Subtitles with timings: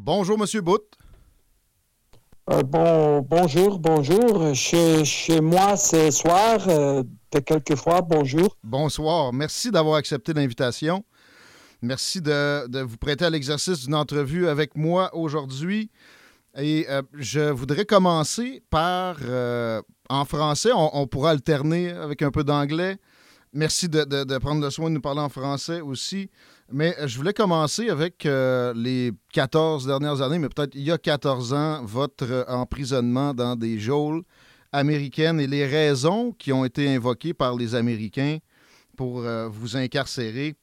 [0.00, 0.82] Bonjour, Monsieur Bout.
[2.50, 4.54] Euh, bon, bonjour, bonjour.
[4.54, 6.60] Chez, chez moi, c'est soir.
[6.68, 7.02] Euh,
[7.46, 8.54] quelquefois, bonjour.
[8.62, 9.32] Bonsoir.
[9.32, 11.02] Merci d'avoir accepté l'invitation.
[11.80, 15.90] Merci de, de vous prêter à l'exercice d'une entrevue avec moi aujourd'hui.
[16.58, 19.80] Et euh, je voudrais commencer par, euh,
[20.10, 22.98] en français, on, on pourra alterner avec un peu d'anglais.
[23.54, 26.30] Merci de, de- de prendre le soin de nous parler en français aussi.
[26.72, 30.90] Mais euh, je voulais commencer avec euh, les 14 dernières années, mais peut-être il y
[30.90, 34.22] a 14 ans, votre euh, emprisonnement dans des geôles
[34.72, 38.38] américaines et les raisons qui ont été invoquées par les Américains
[38.96, 40.54] pour vous incarcérer.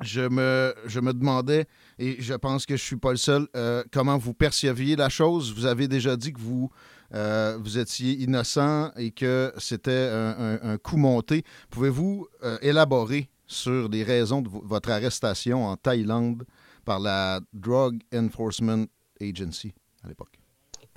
[0.00, 1.66] Je me, je me demandais,
[1.98, 3.46] et je pense que je ne suis pas le seul,
[3.92, 5.54] comment vous perceviez la chose.
[5.54, 6.70] Vous avez déjà dit que vous,
[7.12, 11.44] vous étiez innocent et que c'était un, coup monté.
[11.70, 12.26] Pouvez-vous
[12.62, 16.44] élaborer sur les raisons de vo- votre arrestation en Thaïlande
[16.84, 18.84] par la Drug Enforcement
[19.20, 19.72] Agency
[20.04, 20.38] à l'époque?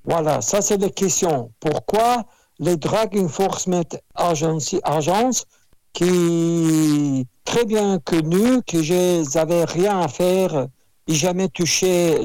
[0.05, 1.51] Voilà, ça c'est la question.
[1.59, 2.25] Pourquoi
[2.59, 3.83] les Drug Enforcement
[4.15, 5.45] Agency, Agence,
[5.93, 10.67] qui très bien connues, que je n'avais rien à faire
[11.07, 12.15] et jamais touché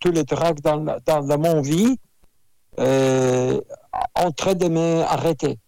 [0.00, 1.96] tous les drogues dans, dans la- mon vie,
[2.78, 3.60] euh,
[4.14, 5.58] en train de m'arrêter.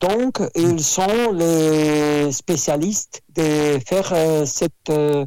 [0.00, 5.24] Donc, ils sont les spécialistes de faire euh, cette, euh,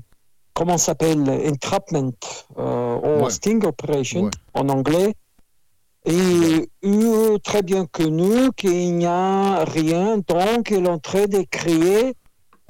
[0.54, 2.12] comment s'appelle, entrapment,
[2.58, 3.32] euh, ou Ouais.
[3.32, 4.32] sting operation Ouais.
[4.54, 5.14] en anglais.
[6.06, 11.44] Et eux, très bien connu qu'il n'y a rien, donc ils ont en train de
[11.50, 12.14] créer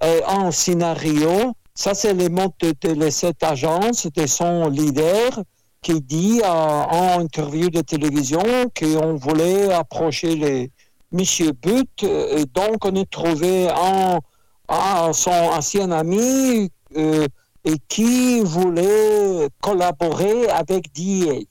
[0.01, 1.53] un scénario.
[1.75, 5.43] Ça, c'est le mot de, de cette agence, de son leader,
[5.81, 8.41] qui dit en interview de télévision
[8.77, 10.71] qu'on voulait approcher les
[11.11, 12.03] Monsieur But.
[12.03, 14.19] euh, Et donc, on a trouvé un,
[14.67, 17.27] un- son ancien ami euh,
[17.65, 21.45] et qui voulait collaborer avec DEA.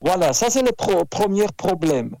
[0.00, 2.14] Voilà, ça c'est le pro- premier problème.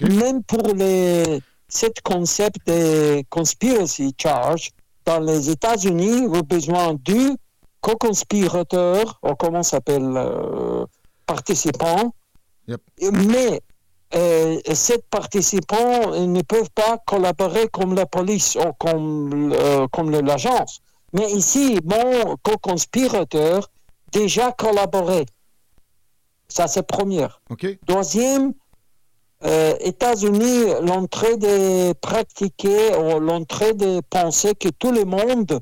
[0.00, 4.70] Même pour les, cet concept de conspiracy charge,
[5.04, 7.36] dans les États-Unis, vous avez besoin du
[7.80, 10.84] co-conspirateur, ou comment s'appelle, euh,
[11.26, 12.14] participant.
[12.68, 12.80] Yep.
[13.12, 13.60] Mais
[14.14, 20.80] euh, ces participants ne peuvent pas collaborer comme la police ou comme, euh, comme l'agence.
[21.12, 23.70] Mais ici, mon co-conspirateur
[24.12, 25.26] déjà collaboré.
[26.48, 27.40] Ça, c'est première.
[27.86, 28.52] Deuxième,
[29.44, 35.60] euh, États-Unis, l'entrée de pratiquer ou l'entrée de penser que tout le monde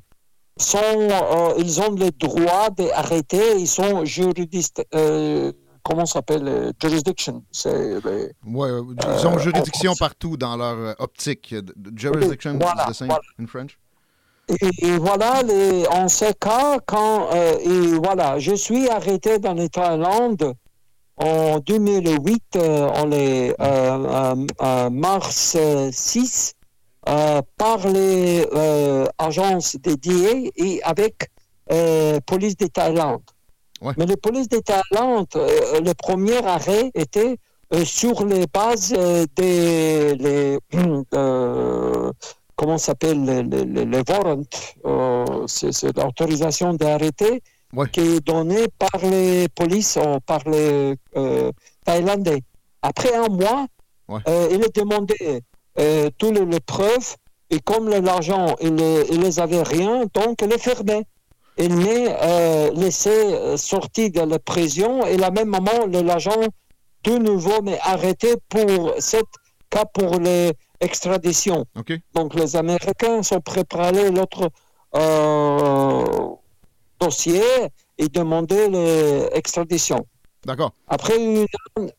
[0.56, 6.72] sont, euh, ils ont le droit d'arrêter, ils sont juridistes, euh, comment ça s'appelle, euh,
[6.80, 7.42] jurisdiction?
[7.50, 8.82] C'est les- Ouais, euh,
[9.18, 11.54] ils ont juridiction partout dans leur euh, optique.
[11.96, 13.22] Jurisdiction Voilà, the same voilà.
[13.40, 13.78] in French?
[14.48, 19.54] Et, et voilà, les, en ce cas, quand, euh, et voilà, je suis arrêté dans
[19.54, 20.54] les Thaïlande
[21.16, 26.54] en 2008, euh, en les, euh, euh, euh, mars euh, 6,
[27.08, 31.30] euh, par les euh, agences dédiées et avec
[31.70, 33.22] euh, police de Thaïlande.
[33.82, 33.92] Ouais.
[33.98, 37.36] Mais les polices de Thaïlande, euh, le premier arrêt était
[37.74, 40.58] euh, sur les bases euh, des les,
[41.14, 42.12] euh,
[42.54, 47.42] comment s'appelle les, les, les- warrants, c'est l'autorisation d'arrêter
[47.74, 47.88] Ouais.
[47.90, 50.94] qui est donnée par les polices ou par les
[51.86, 52.42] Thaïlandais.
[52.82, 53.66] Après un mois,
[54.08, 54.20] Ouais.
[54.50, 55.16] il a demandé
[56.18, 57.16] toutes les, les preuves
[57.48, 61.04] et comme l'argent, il ne les avait rien, donc il les fermait.
[61.58, 66.40] Il m'a euh, laissé euh, sortir de la prison et à la même moment, l'agent
[67.04, 69.26] de nouveau m'a arrêté pour cette
[69.72, 71.64] cas pour l'extradition.
[71.76, 71.92] OK?
[72.14, 74.50] Donc les Américains sont préparés l'autre
[74.94, 76.04] euh,
[77.00, 77.42] dossier
[77.98, 80.06] et demander l'extradition.
[80.44, 80.72] D'accord.
[80.88, 81.46] Après une,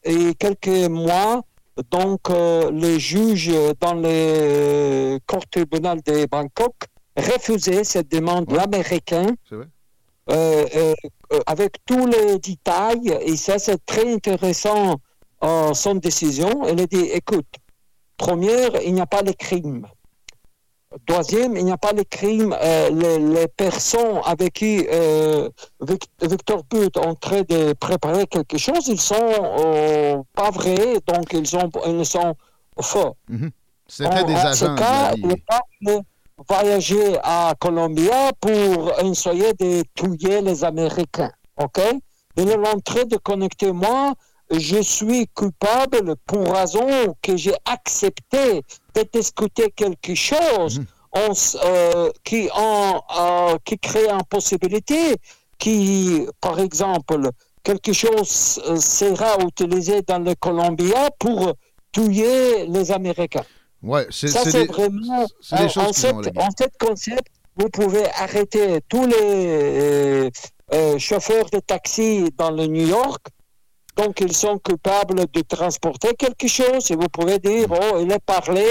[0.04, 1.42] et quelques mois,
[1.90, 6.76] donc euh, les juges dans le court tribunal de Bangkok
[7.18, 8.52] refusaient cette demande
[9.52, 9.58] Ouais.
[9.58, 9.68] vrai.
[10.32, 10.94] euh, euh,
[11.34, 13.18] euh, avec tous les détails.
[13.22, 14.96] Et ça, c'est très intéressant
[15.42, 16.66] en son décision.
[16.66, 17.46] Elle a dit, écoute,
[18.18, 19.86] première, il n'y a pas de crime.
[21.08, 22.56] Deuxième, il n'y a pas de crime.
[22.62, 25.50] Euh, les, les personnes avec qui euh,
[25.82, 31.00] Vic- Victor But est en train de préparer quelque chose, ils sont euh, pas vrais,
[31.08, 32.36] donc ils, ont, ils sont
[32.80, 33.16] faux.
[33.88, 34.76] C'était En- des ce agents.
[34.76, 35.14] cas,
[36.50, 41.32] voyager à Colombia pour essayer de tuer les Américains.
[41.58, 41.80] OK?
[42.38, 44.14] Il est en train de connecter moi.
[44.52, 48.64] Je suis coupable pour raison que j'ai accepté
[48.96, 50.86] de discuter quelque chose Mhm.
[51.14, 51.34] en
[51.66, 55.16] euh, qui, en, euh, qui crée une possibilité
[55.60, 57.30] qui, par exemple,
[57.64, 61.54] quelque chose euh, sera utilisé dans le Colombia pour
[61.92, 63.46] tuer les Américains.
[63.84, 65.26] Ouais, c'est des, vraiment.
[65.52, 67.28] des en- choses en, cette, en cet concept,
[67.58, 70.30] vous pouvez arrêter tous les euh,
[70.74, 73.28] euh, chauffeurs de taxi dans le New York.
[73.96, 77.74] Donc, ils sont capables de transporter quelque chose et vous pouvez dire, Mm.
[77.80, 78.66] oh, il est parlé,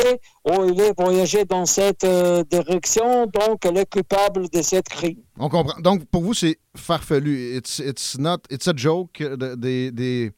[0.45, 5.19] oh, il est voyagé dans cette euh, direction, donc il est coupable de cette crime.
[5.39, 5.79] On comprend.
[5.81, 7.57] Donc, pour vous, c'est farfelu.
[7.57, 9.19] It's, it's not, it's a joke.
[9.61, 10.33] They, they,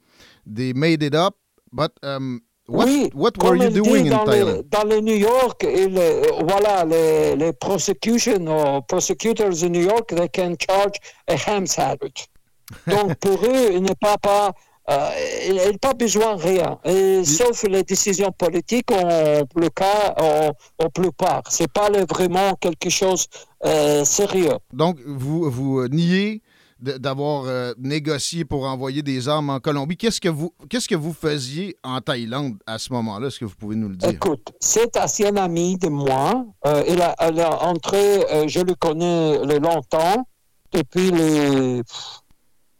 [0.46, 1.36] they made it up.
[1.72, 4.56] But um, what, oui, what were comme you doing in dans Thailand?
[4.56, 9.82] Le, dans le New York, il, euh, voilà, les, les prosecution or prosecutors in New
[9.82, 10.96] York, they can charge
[11.28, 12.26] a ham sandwich.
[12.86, 14.52] Donc pour eux, il n'est pas, pas
[14.90, 15.10] euh,
[15.48, 20.52] il n'a pas besoin de rien, Et sauf les décisions politiques en le cas, en,
[20.82, 21.42] en plupart.
[21.48, 23.26] C'est pas le- vraiment quelque chose
[23.66, 24.56] euh, sérieux.
[24.72, 26.42] Donc, vous, vous euh, niez
[26.80, 29.96] d'avoir euh, négocié pour envoyer des armes en Colombie.
[29.96, 33.28] Qu'est-ce que vous, qu'est-ce que vous faisiez en Thaïlande à ce moment-là?
[33.28, 34.08] Est-ce que vous pouvez nous le dire?
[34.10, 36.44] Écoute, c'est ancien ami de moi.
[36.66, 40.26] Euh, il, a, a entré, euh, je le connais le longtemps,
[40.72, 41.82] depuis les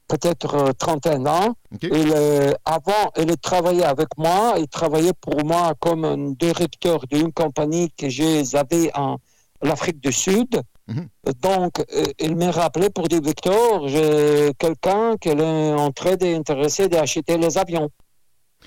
[0.08, 1.54] peut-être euh, 31 ans.
[1.72, 1.82] OK.
[1.82, 4.54] Il, euh, avant, il a travaillé avec moi.
[4.58, 9.18] Il travaillait pour moi comme un directeur d'une compagnie que j'avais en
[9.62, 10.60] l'Afrique du Sud.
[10.86, 11.08] Mhm.
[11.42, 16.88] Donc, euh, il m'a rappelé pour dire Victor, j'ai quelqu'un qui est en train d'intéresser
[16.88, 17.88] d'acheter les avions.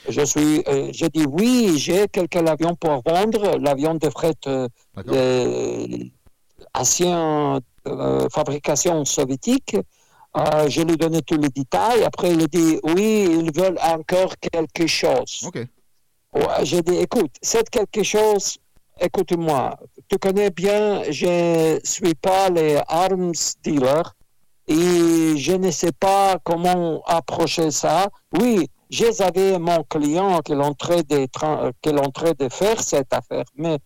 [0.10, 4.68] Je suis, euh, j'ai dit oui, j'ai quelques avions pour vendre, l'avion de fret euh,
[6.74, 7.60] ancien
[8.32, 9.78] fabrication soviétique.
[10.36, 12.04] Je lui ai donné tous les détails.
[12.04, 15.46] Après, il a dit oui, ils veulent encore quelque chose.
[15.48, 15.68] OK.
[16.34, 18.58] Ouais, j'ai dit, écoute, c'est quelque chose,
[19.00, 23.34] écoute-moi, tu connais bien, je ne suis pas les arms
[23.64, 24.14] dealers
[24.68, 28.08] et je ne sais pas comment approcher ça.
[28.40, 31.72] Oui, j'avais mon client qui est en train de, train
[32.40, 33.78] de faire cette affaire, mais,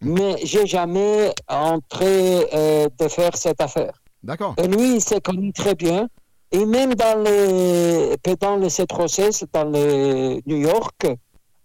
[0.00, 4.00] mais j'ai jamais entré euh, de faire cette affaire.
[4.22, 4.54] D'accord.
[4.58, 6.08] Et lui, il s'est connu très bien.
[6.52, 11.06] Et même dans les, pendant le, ce process dans le New York,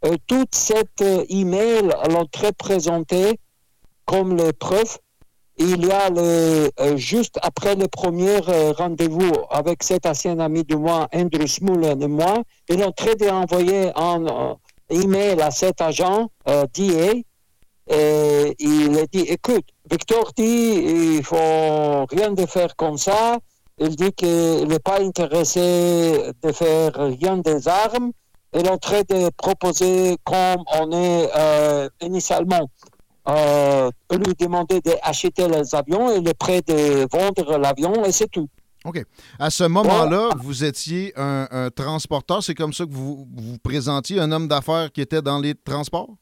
[0.06, 3.40] euh, toute cette euh, email l'ont très présenté
[4.10, 4.98] comme les preuves.
[5.58, 10.76] Il y a euh, juste après le premier euh, rendez-vous avec cet ancien ami de
[10.76, 14.54] moi, Andrew Smullen et moi, ils ont très bien envoyé un euh,
[14.90, 17.12] email à cet agent DA
[17.92, 23.38] et il a dit, écoute, Victor dit, il faut rien de faire comme ça.
[23.80, 28.12] Il dit qu'il n'est pas intéressé de faire rien des armes.
[28.54, 31.30] Il est en train de proposer, comme on est
[32.02, 32.70] initialement,
[33.30, 36.16] euh, lui demander d'acheter les avions.
[36.16, 38.50] Il est prêt de vendre l'avion et c'est tout.
[38.86, 39.04] OK.
[39.38, 42.42] À ce moment-là, vous étiez un, un transporteur.
[42.44, 46.16] C'est comme ça que vous vous présentiez, un homme d'affaires qui était dans les transports?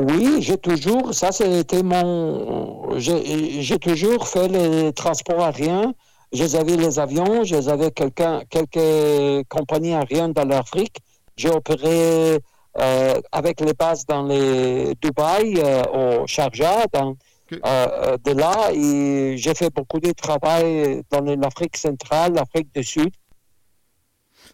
[0.00, 5.92] Oui, j'ai toujours, ça c'était mon, j'ai toujours fait les transports aériens.
[6.32, 10.98] J'avais les avions, j'avais quelqu'un, quelques compagnies aériennes dans l'Afrique.
[11.36, 12.38] J'ai opéré
[12.74, 15.82] avec les bases dans les Dubaï, euh,
[16.22, 17.16] au Sharjah, dans,
[17.52, 23.10] euh, de là, j'ai fait beaucoup de travail dans l'Afrique centrale, l'Afrique du Sud.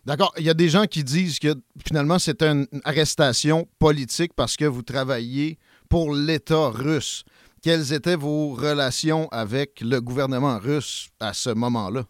[0.04, 0.32] D'accord.
[0.38, 1.54] Il y a des gens qui disent que
[1.84, 5.58] finalement, c'est une arrestation politique parce que vous travailliez
[5.88, 7.24] pour l'État russe.
[7.62, 12.04] Quelles étaient vos relations avec le gouvernement russe à ce moment-là?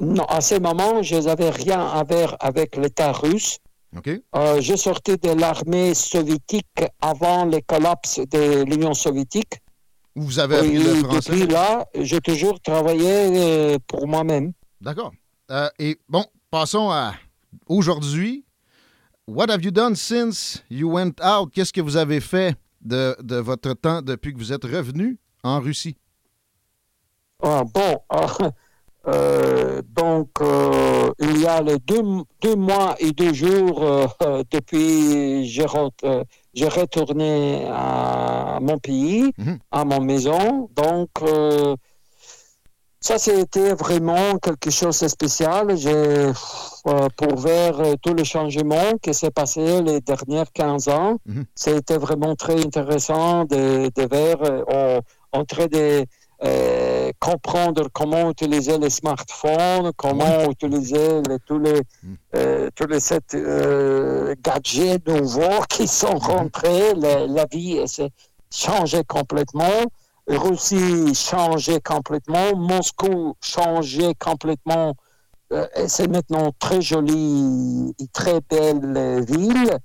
[0.00, 3.58] Non, à ce moment, je n'avais rien à voir avec l'État russe.
[3.96, 4.08] OK?
[4.08, 9.60] Euh, je sortais de l'armée soviétique avant le collapse de l'Union soviétique.
[10.16, 11.32] Ou vous avez appris le français?
[11.32, 14.52] Depuis là, j'ai toujours travaillé euh, pour moi-même.
[14.80, 15.12] D'accord.
[15.50, 17.14] Euh, et bon, passons à
[17.66, 18.44] aujourd'hui.
[19.26, 21.50] What have you done since you went out?
[21.52, 25.60] Qu'est-ce que vous avez fait de, de, votre temps depuis que vous êtes revenu en
[25.60, 25.96] Russie?
[27.42, 28.50] Ah, bon, euh,
[29.06, 30.28] donc
[31.18, 32.02] il y a les deux,
[32.40, 33.84] deux, mois et deux jours
[34.50, 39.58] depuis je rentre j'ai retourné à mon pays, mhm.
[39.70, 40.70] à mon maison.
[40.74, 41.76] Donc, euh,
[43.00, 45.76] ça, c'était vraiment quelque chose de spécial.
[45.76, 51.44] J'ai, euh, pour voir tous les changements qui s'est passé les dernières 15 ans, mhm.
[51.54, 55.00] c'était vraiment très intéressant de, de voir euh,
[55.32, 56.06] entrer des
[56.42, 62.14] euh, comprendre comment utiliser les smartphones, comment utiliser tous les, mm.
[62.34, 62.98] euh, tous les
[63.34, 66.36] euh, gadgets nouveaux qui sont mm-hmm.
[66.36, 66.94] rentrés.
[66.94, 68.10] La, vie s'est
[68.50, 69.84] changée complètement.
[70.26, 72.56] Russie changé complètement.
[72.56, 74.94] Moscou changé complètement.
[75.86, 79.78] c'est maintenant très jolie et très belle ville.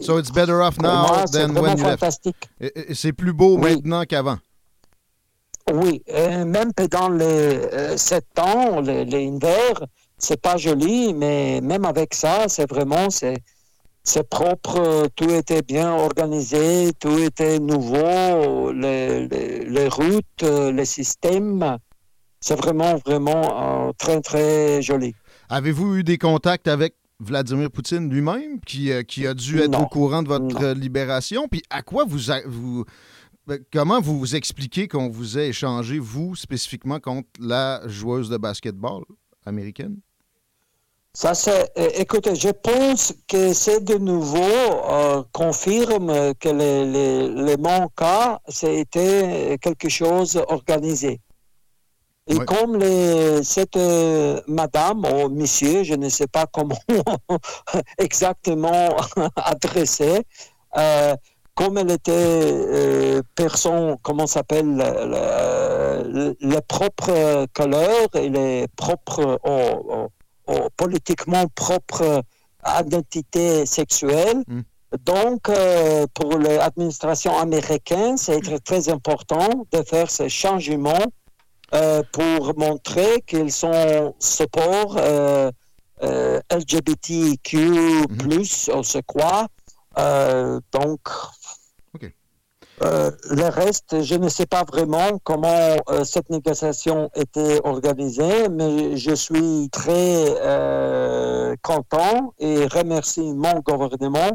[0.00, 2.48] so it's better off now than when you fantastique.
[2.94, 4.38] C'est plus beau maintenant qu'avant.
[5.72, 9.86] Oui, même pendant les euh, sept ans, les, les hivers,
[10.18, 13.08] c'est pas joli, mais même avec ça, c'est vraiment
[14.02, 21.78] c'est propre, tout était bien organisé, tout était nouveau, les, les, routes, les systèmes,
[22.40, 25.14] c'est vraiment vraiment euh, très très joli.
[25.48, 29.86] Avez-vous eu des contacts avec Vladimir Poutine lui-même, qui, euh, qui a dû être au
[29.86, 31.48] courant de votre libération?
[31.50, 32.84] Puis à quoi vous, vous
[33.72, 39.04] comment vous vous expliquez qu'on vous ait échangé, vous, spécifiquement, contre la joueuse de basketball
[39.44, 39.96] américaine?
[41.12, 41.72] Ça, c'est.
[41.76, 47.88] Euh, écoutez, je pense que c'est de nouveau euh, confirme que les, les, les mon
[47.88, 51.20] cas, c'était quelque chose organisé.
[52.28, 56.78] Et comme les, cette euh, madame ou monsieur, je ne sais pas comment
[57.98, 58.96] exactement
[59.36, 60.22] adresser,
[61.60, 64.76] comme elle était euh, personne, comment s'appelle,
[66.40, 69.38] les propres couleurs et les propres,
[70.76, 72.22] politiquement propres
[72.64, 74.42] identités sexuelles.
[74.48, 74.62] Hmm.
[75.04, 81.04] Donc, euh, pour l'administration américaine, c'est très important de faire ce changement
[81.74, 85.50] euh, pour montrer qu'ils sont support euh,
[86.50, 88.42] LGBTQ+, hmm.
[88.74, 89.46] on se croit.
[90.72, 91.00] donc,
[92.82, 98.96] euh, le reste, je ne sais pas vraiment comment euh, cette négociation était organisée, mais
[98.96, 104.30] je suis très euh, content et remercie mon gouvernement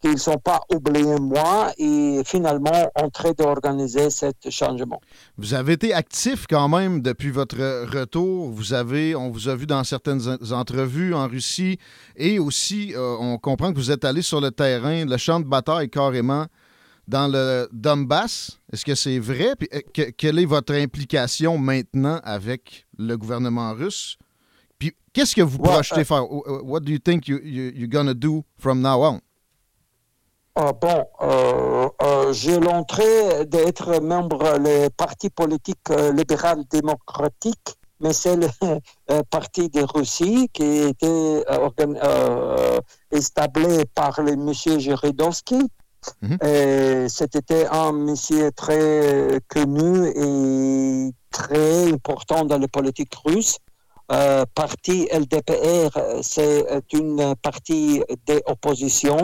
[0.00, 5.00] qu'ils ne sont pas oubliés moi et finalement en train d'organiser ce changement.
[5.36, 7.58] Vous avez été actif quand même depuis votre
[7.92, 8.48] retour.
[8.48, 11.78] Vous avez, on vous a vu dans certaines entrevues en Russie
[12.16, 15.90] et aussi on comprend que vous êtes allé sur le terrain, le champ de bataille
[15.90, 16.46] carrément
[17.08, 18.58] dans le Donbass?
[18.72, 19.56] Est-ce que c'est vrai?
[19.58, 24.18] Puis, euh, quelle est votre implication maintenant avec le gouvernement russe?
[24.78, 26.30] Puis qu'est-ce que vous projetez euh, faire?
[26.30, 29.20] What do you think you, you, you're gonna do from now on?
[30.54, 38.48] Ah, bon, euh, j'ai l'entrée d'être membre du parti politique libéral démocratique, mais c'est le
[39.30, 41.42] parti de Russie qui a été
[43.12, 44.78] établi par le monsieur
[46.22, 47.08] Mhm.
[47.08, 53.58] C'était un monsieur très connu et très important dans la politique russe.
[54.10, 56.64] Euh, parti LDPR, c'est
[56.94, 59.18] une partie d'opposition.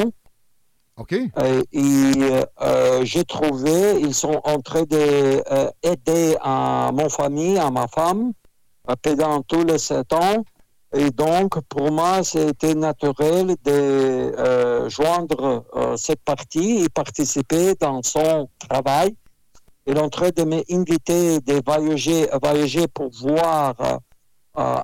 [0.97, 1.15] OK.
[1.15, 2.13] Euh, et
[2.61, 8.33] euh, j'ai trouvé, ils sont en train d'aider à mon famille, à ma femme,
[9.03, 10.45] pendant tous les sept ans.
[10.97, 18.01] Et donc, pour moi, c'était naturel de euh, joindre euh, cette partie et participer dans
[18.05, 19.17] son travail.
[19.87, 23.75] Il est en train de m'inviter de voyager, voyager pour voir
[24.57, 24.77] euh,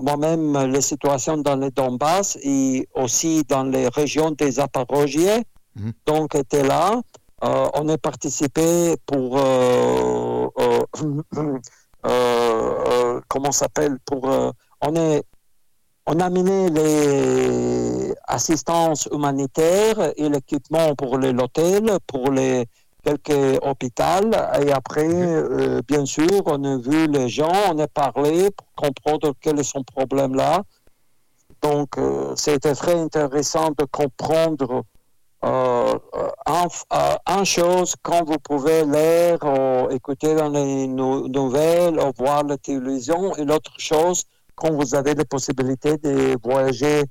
[0.00, 5.42] moi-même les situations dans les Donbass et aussi dans les régions des Apparogiers.
[5.74, 5.92] Mhm.
[6.06, 7.02] Donc, était là.
[7.42, 9.40] on a participé pour
[13.28, 13.98] comment s'appelle?
[14.04, 15.24] Pour on est
[16.10, 22.64] on a amené les assistances humanitaires et l'équipement pour l'hôtel, pour les
[23.04, 24.30] quelques hôpitaux.
[24.62, 29.34] Et après, euh, bien sûr, on a vu les gens, on a parlé pour comprendre
[29.38, 30.62] quel est son problème là.
[31.60, 34.84] Donc, euh, c'était très intéressant de comprendre
[35.44, 35.98] euh,
[37.26, 43.36] un, chose, quand vous pouvez lire ou écouter dans les nouvelles ou voir la télévision,
[43.36, 44.24] et l'autre chose,
[44.58, 47.04] quand vous avez la possibilité de voyager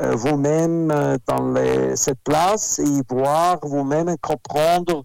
[0.00, 0.88] vous-même
[1.26, 5.04] dans les, cette place et voir vous-même et comprendre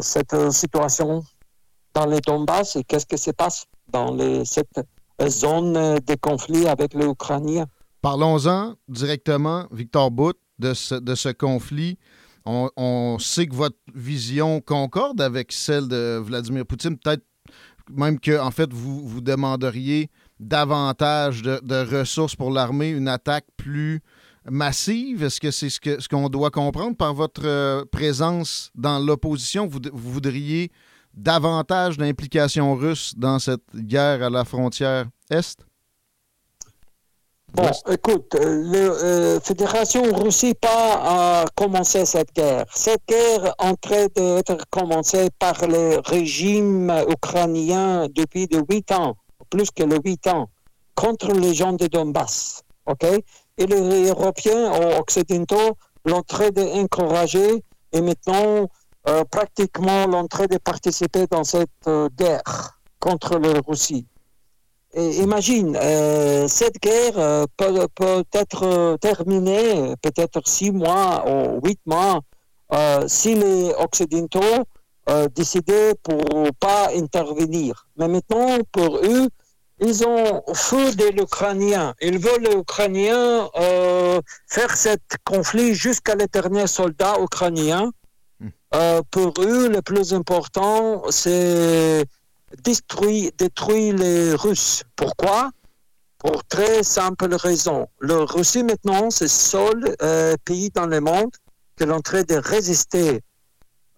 [0.00, 1.22] cette situation
[1.94, 4.80] dans les Donbass et qu'est-ce qui se passe dans cette
[5.26, 7.66] zone de conflit avec les Ukrainiens.
[8.02, 11.98] Parlons-en directement, Victor Bout, de ce, de ce conflit.
[12.44, 16.96] On, sait que votre vision concorde avec celle de Vladimir Poutine.
[16.96, 17.24] Peut-être
[17.90, 24.00] même que, en fait, vous, vous demanderiez davantage de, ressources pour l'armée, une attaque plus
[24.44, 25.22] massive?
[25.22, 29.66] Est-ce que c'est ce qu'on doit comprendre par votre euh, présence dans l'opposition?
[29.66, 30.70] Vous, voudriez
[31.14, 35.68] davantage d'implication russe dans cette guerre à la frontière Est?
[37.54, 42.66] Bon, écoute, euh, la euh, Fédération Russie pas à commencer cette guerre.
[42.74, 49.16] Cette guerre en train d'être commencée par le régime ukrainien depuis de 8 ans,
[49.50, 50.48] plus que le 8 ans,
[50.94, 52.62] contre les gens de Donbass.
[52.86, 53.04] OK?
[53.04, 57.62] Et les Européens occidentaux l'ont très encouragé
[57.92, 58.68] et maintenant
[59.08, 64.04] euh, pratiquement l'entrée de participer dans cette euh, guerre contre la Russie.
[64.92, 72.20] Et imagine, euh, cette guerre peut, peut, être terminée peut-être six mois ou huit mois
[73.06, 74.64] si les Occidentaux
[75.34, 76.20] décidaient pour
[76.60, 77.86] pas intervenir.
[77.96, 79.28] Mais maintenant, pour eux,
[79.80, 81.94] ils ont feu de l'Ukrainien.
[82.00, 83.48] Ils veulent les Ukrainiens
[84.46, 87.90] faire ce conflit jusqu'à l'éternel soldat ukrainien
[88.74, 92.04] euh, pour eux, le plus important, c'est
[92.62, 94.82] détruire, détruire les Russes.
[94.94, 95.50] Pourquoi?
[96.18, 97.86] Pour très simple raison.
[98.00, 101.30] La Russie, maintenant, c'est le seul euh, pays dans le monde
[101.76, 103.20] qui est en train de résister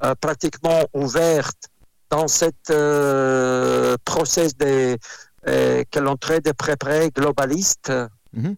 [0.04, 1.58] euh, pratiquement ouverte
[2.10, 2.72] dans cette
[4.04, 4.98] process de,
[5.46, 7.92] est en train de préparer globaliste,
[8.32, 8.56] mhm.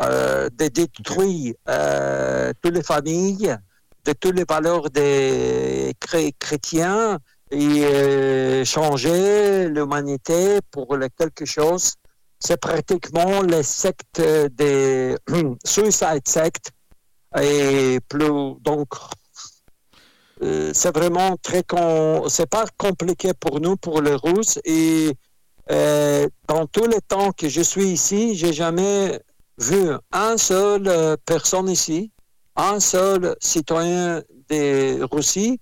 [0.00, 1.54] de détruire
[2.60, 3.56] toutes les familles,
[4.04, 5.94] de toutes les valeurs des
[6.38, 7.18] chrétiens
[7.50, 11.92] et euh, changer l'humanité pour quelque chose.
[12.38, 15.16] C'est pratiquement les sectes des
[15.64, 16.70] suicide sectes
[17.40, 18.88] et plus donc
[20.42, 25.12] euh, c'est vraiment très con, c'est pas compliqué pour nous pour les Russes et
[25.70, 29.20] euh, dans tous les temps que je suis ici, j'ai jamais
[29.58, 32.12] vu un seul personne ici
[32.56, 35.60] un seul citoyen de Russie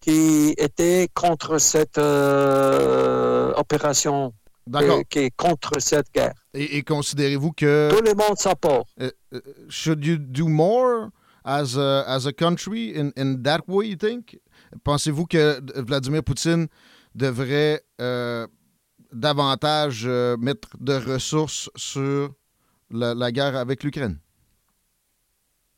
[0.00, 4.32] qui était contre cette euh, opération,
[4.74, 6.34] euh, qui est contre cette guerre.
[6.54, 7.90] Et, considérez-vous que...
[7.90, 8.88] Tout le monde s'apporte.
[9.00, 9.10] Uh,
[9.68, 11.10] should you do more
[11.44, 14.38] as a, as a country in, in that way, you think?
[14.84, 16.66] Pensez-vous que Vladimir Poutine
[17.14, 17.82] devrait
[19.12, 20.06] davantage
[20.38, 22.30] mettre de ressources sur
[22.90, 24.18] la guerre avec l'Ukraine?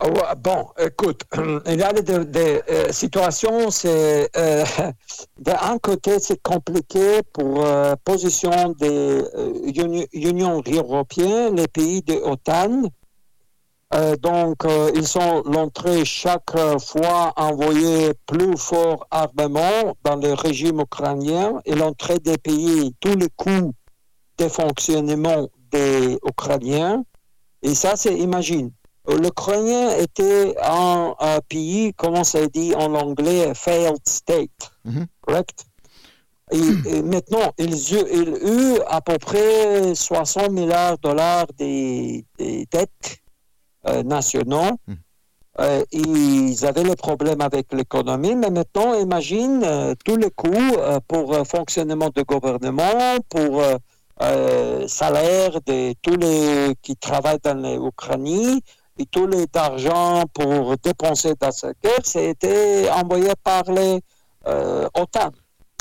[0.01, 1.23] Ah bon, écoute,
[1.67, 4.65] il y a des, euh, situations, c'est euh,
[5.39, 9.23] d'un côté c'est compliqué pour euh, position des
[10.13, 12.83] Union européenne, les pays de l'OTAN.
[14.21, 21.75] Donc, ils sont l'entrée chaque fois envoyer plus fort armement dans le régime ukrainien et
[21.75, 23.73] l'entrée des pays, tous les coûts
[24.39, 27.05] de fonctionnement des Ukrainiens.
[27.63, 28.73] Et ça, c'est, imagine,
[29.09, 31.15] l'Ukrainien était un,
[31.49, 35.07] pays, comment ça dit en anglais, failed state, mhm.
[35.21, 35.67] correct?
[36.53, 43.24] Et, maintenant, ils, ont eu à peu près 60 milliards de dollars des, dettes euh,
[44.05, 44.79] nationaux.
[44.87, 44.97] Mhm.
[45.61, 51.47] Euh, ils avaient le problème avec l'économie, mais maintenant, imagine euh, tous les coûts pour
[51.47, 53.63] fonctionnement de gouvernement, pour
[54.89, 58.61] salaire de tous les qui travaillent dans l'Ukraine,
[58.99, 64.01] et tout l'argent pour dépenser dans cette guerre, c'était envoyé par les
[64.47, 65.31] euh, OTAN.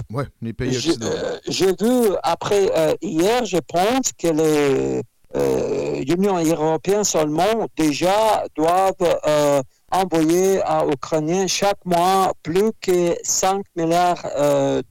[0.09, 1.15] Oui, les pays occidentaux.
[1.15, 5.01] Euh, j'ai vu après euh, hier, je pense que les
[5.35, 14.23] Union européenne seulement déjà doivent envoyer à Ukrainiens chaque mois plus que 5 milliards,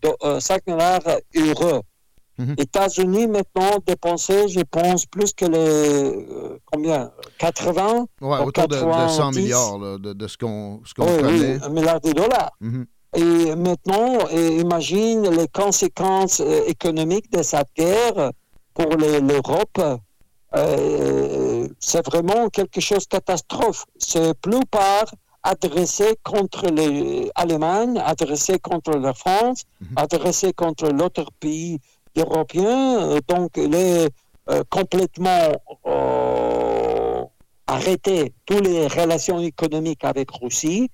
[0.03, 1.01] de, 5 milliards
[1.35, 1.83] d'euros
[2.39, 2.55] Mhm.
[2.59, 5.59] États-Unis, maintenant, dépenser, je pense, plus que les.
[5.59, 7.11] Euh, combien?
[7.39, 11.57] 80 Oui, autour de, 100 milliards de, ce qu'on qu connaît.
[11.57, 12.53] Oui, un milliard de dollars.
[12.61, 12.87] Mhm.
[13.15, 18.33] Et maintenant, imagine les conséquences euh, économiques de cette guerre
[18.73, 20.01] pour l'Europe.
[20.55, 23.85] Euh, c'est vraiment quelque chose de catastrophe.
[23.99, 25.05] C'est plus par
[25.43, 29.89] adressé contre l'Allemagne, adressé contre la France, Mhm.
[29.97, 31.79] adressé contre l'autre pays
[32.17, 33.19] européen.
[33.29, 34.09] Donc, il est
[34.51, 35.53] euh, complètement
[35.87, 37.25] euh,
[37.67, 40.91] arrêté toutes les relations économiques avec Russie.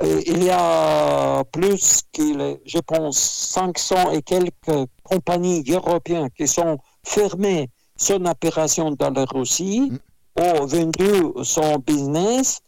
[0.00, 7.68] Il y a plus que, je pense, 500 et quelques compagnies européennes qui sont fermées
[7.98, 9.92] son opération dans la Russie,
[10.36, 12.60] ont vendu son business.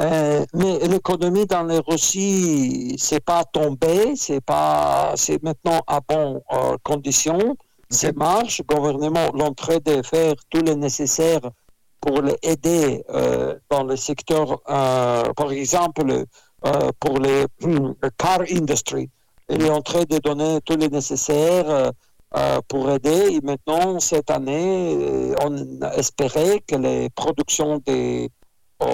[0.00, 6.40] Euh, mais l'économie dans la Russie, c'est pas tombé, c'est pas, c'est maintenant à bonne
[6.52, 7.56] euh, condition,
[7.90, 8.60] c'est marche.
[8.60, 11.40] Le gouvernement l'entrain de faire tout le nécessaire
[12.00, 16.24] pour l'aider euh, dans le secteur, euh, par exemple,
[16.66, 19.10] euh, pour les le car industry.
[19.50, 21.92] Il est en train de donner tout le nécessaire
[22.36, 23.32] euh, pour aider.
[23.36, 28.30] Et maintenant, cette année, euh, on espérait que les productions des
[28.82, 28.86] euh,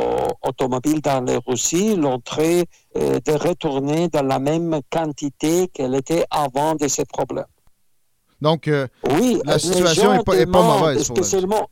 [0.43, 2.65] automobiles dans la Russie, l'entrée
[2.97, 7.45] euh, de retourner dans la même quantité qu'elle était avant de ces problèmes.
[8.41, 8.69] Donc,
[9.09, 11.25] Oui, La situation gens est pas- pas mauvaise pour elle.
[11.25, 11.69] Spécialement,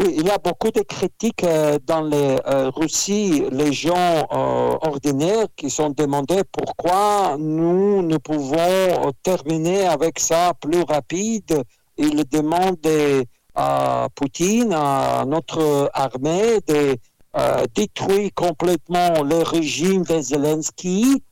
[0.00, 4.76] oui, il y a beaucoup de critiques euh, dans les euh, Russie, les gens euh,
[4.82, 11.62] ordinaires qui sont demandés pourquoi nous ne pouvons euh, terminer avec ça plus rapide.
[11.98, 13.24] Ils demandent des-
[13.54, 16.96] à Poutine, à notre armée, de
[17.36, 21.22] euh, détruire complètement le régime de Zelensky.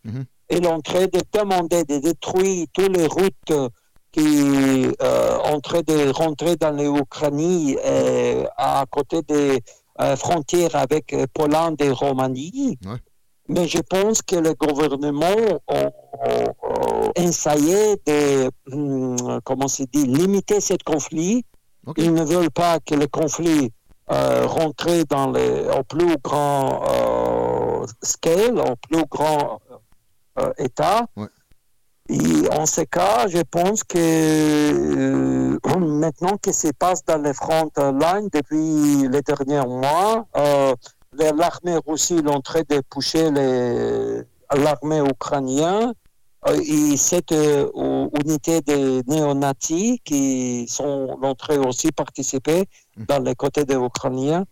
[0.51, 3.71] Il est en train de demander de détruire toutes les routes
[4.13, 9.63] qui euh, en train de rentrer dans l'Ukraine euh, à côté des
[10.01, 12.79] euh, frontières avec euh, Pologne et Roumanie.
[12.85, 12.97] Ouais.
[13.49, 15.91] Mais je pense que le gouvernement a,
[17.17, 21.45] essayé de, hum, comment se dit, limiter ce conflit.
[21.97, 23.73] Ils ne veulent pas que le conflit
[24.07, 29.61] rentre dans le, au plus grand scale, au plus grand
[30.59, 31.07] état.
[31.17, 31.27] Ouais.
[32.13, 37.71] Et en ce cas, je pense que euh, maintenant que se passe dans les front
[37.77, 40.75] lines depuis les derniers mois, euh,
[41.17, 45.93] l'armée russe est en train de pousser l'armée ukrainienne
[46.49, 47.69] euh, et cette euh,
[48.25, 52.65] unité de néo-nazis qui sont en train aussi participer
[52.97, 54.45] dans les côtés des Ukrainiens.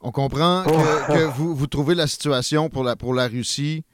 [0.00, 1.12] on comprend que, Oh.
[1.12, 3.84] que vous, vous trouvez la situation pour la, pour la Russie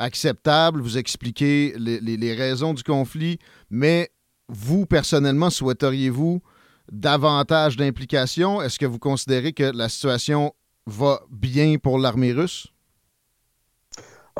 [0.00, 3.38] acceptable, vous expliquez les, raisons du conflit,
[3.70, 4.10] mais
[4.48, 6.42] vous, personnellement, souhaiteriez-vous
[6.90, 8.60] davantage d'implication?
[8.60, 10.54] Est-ce que vous considérez que la situation
[10.86, 12.66] va bien pour l'armée russe?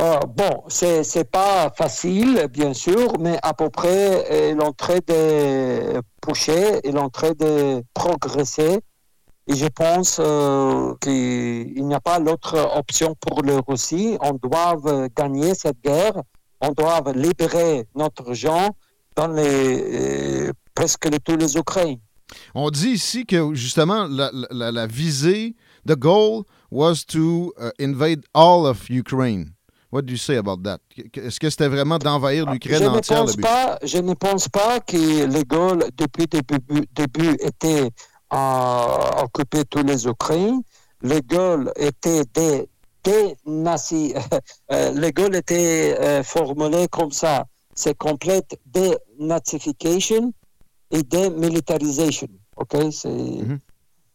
[0.00, 6.00] Euh, bon, c'est c'est pas facile, bien sûr, mais à peu près, euh, train de
[6.22, 8.80] pousser, en train de progresser.
[9.50, 14.16] Et je pense euh, qu'il n'y a pas l'autre option pour le Russie.
[14.20, 16.22] On doit euh, gagner cette guerre.
[16.60, 18.68] On doit libérer notre gens
[19.16, 21.96] dans les, euh, presque de tous les Ukrainiens.
[22.54, 28.22] On dit ici que justement la, la- la visée, the goal was to uh, invade
[28.32, 29.46] all of Ukraine.
[29.90, 30.78] What do you say about that?
[31.16, 33.42] Est-ce que c'était vraiment d'envahir l'Ukraine je ne entière le pense but?
[33.42, 37.90] pas, je ne pense pas que les Gaules depuis le début, début étaient
[38.30, 40.62] à occuper tous les Ukraines.
[41.02, 42.68] Les Gaules étaient des,
[43.04, 44.14] des nazis.
[44.72, 47.44] Euh, les Gaules étaient euh, formulés comme ça.
[47.74, 50.32] C'est complète dénazification
[50.92, 52.28] et démilitarisation.
[52.56, 53.08] Ok, c'est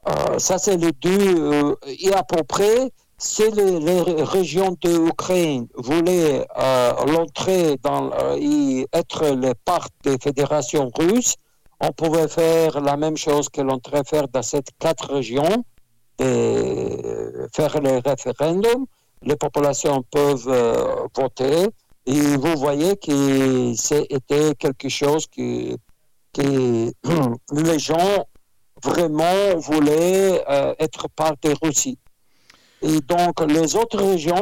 [0.07, 1.75] euh, ça c'est les deux.
[1.87, 8.37] et à peu près, si les, les régions de l'Ukraine voulaient euh, l'entrer dans euh,
[8.39, 11.35] et être le part des fédérations russes,
[11.79, 15.65] on pouvait faire la même chose que l'on devrait faire dans ces quatre régions,
[16.19, 18.85] de faire le référendum.
[19.21, 21.67] Les populations peuvent euh, voter.
[22.05, 25.75] Et vous voyez que c'était quelque chose que,
[27.51, 28.25] les gens
[28.83, 31.97] vraiment voulaient euh, être part de Russie.
[32.81, 34.41] Et donc, les autres régions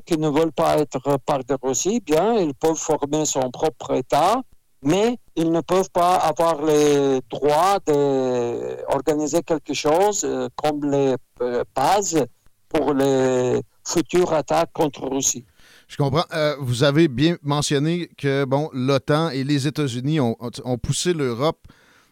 [0.00, 4.40] Qui ne veulent pas être part de Russie, bien, ils peuvent former son propre État,
[4.82, 11.64] mais ils ne peuvent pas avoir le droit d'organiser quelque chose euh, comme les euh,
[11.74, 12.24] bases
[12.68, 15.44] pour les futures attaques contre Russie.
[15.88, 16.24] Je comprends.
[16.32, 21.66] Euh, vous avez bien mentionné que bon, l'OTAN et les États-Unis ont, ont poussé l'Europe,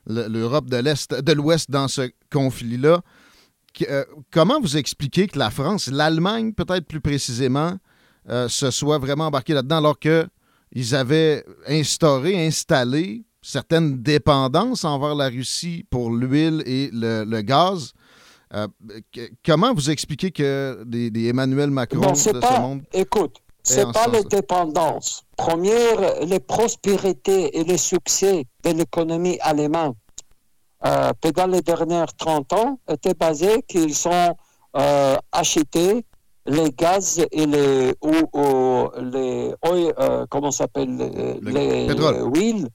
[0.07, 3.01] le- l'Europe de l'Est, de l'Ouest dans ce conflit-là.
[3.89, 7.77] Euh, comment vous expliquez que la France, l'Allemagne peut-être plus précisément,
[8.29, 15.29] euh, se soit vraiment embarquée là-dedans alors qu'ils avaient instauré, installé certaines dépendances envers la
[15.29, 17.93] Russie pour l'huile et le, le gaz?
[18.55, 18.69] Euh,
[19.13, 23.37] que- comment vous expliquez que des, des Emmanuel Macron de c'est ce pas, monde écoute,
[23.63, 25.23] c'est en pas ce les dépendances.
[25.37, 29.95] Première, les prospérités et les succès de l'économie allemande
[30.87, 34.37] euh, pendant les derniers 30 ans étaient basés qu'ils ont
[34.77, 36.05] euh, acheté
[36.47, 42.69] les gaz et les, ou, ou les oil, euh, comment s'appelle, les, Le les huiles,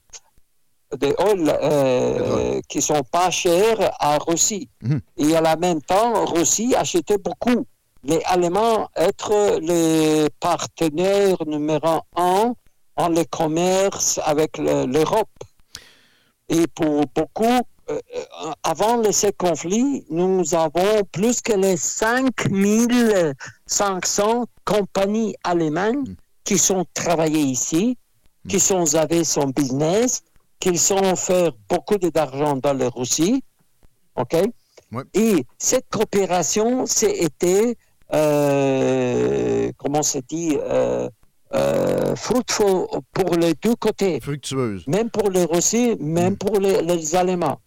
[0.98, 4.70] des oils euh, qui sont pas chers à Russie.
[4.82, 5.00] Mhm.
[5.18, 7.66] Et à la même temps, Russie achetait beaucoup.
[8.04, 12.54] Les Allemands être les partenaires numéro un
[12.96, 15.28] en le commerce avec le- l'Europe.
[16.48, 17.77] Et pour beaucoup, euh, euh,
[18.62, 27.40] avant le- ce conflit, nous avons plus que les 5500 compagnies allemandes qui sont travaillées
[27.42, 27.96] ici,
[28.48, 30.22] qui sont avec son business,
[30.60, 33.42] qui sont fait beaucoup d'argent dans la Russie.
[34.16, 34.34] OK?
[34.92, 35.02] Ouais.
[35.14, 37.76] Et cette coopération, c'était,
[38.12, 41.08] euh, comment se dit, euh,
[41.54, 44.84] euh, fruitful pour les deux côtés fructueuse?
[44.86, 46.38] même pour les Russes, même Mm.
[46.38, 47.58] pour les, les Allemands.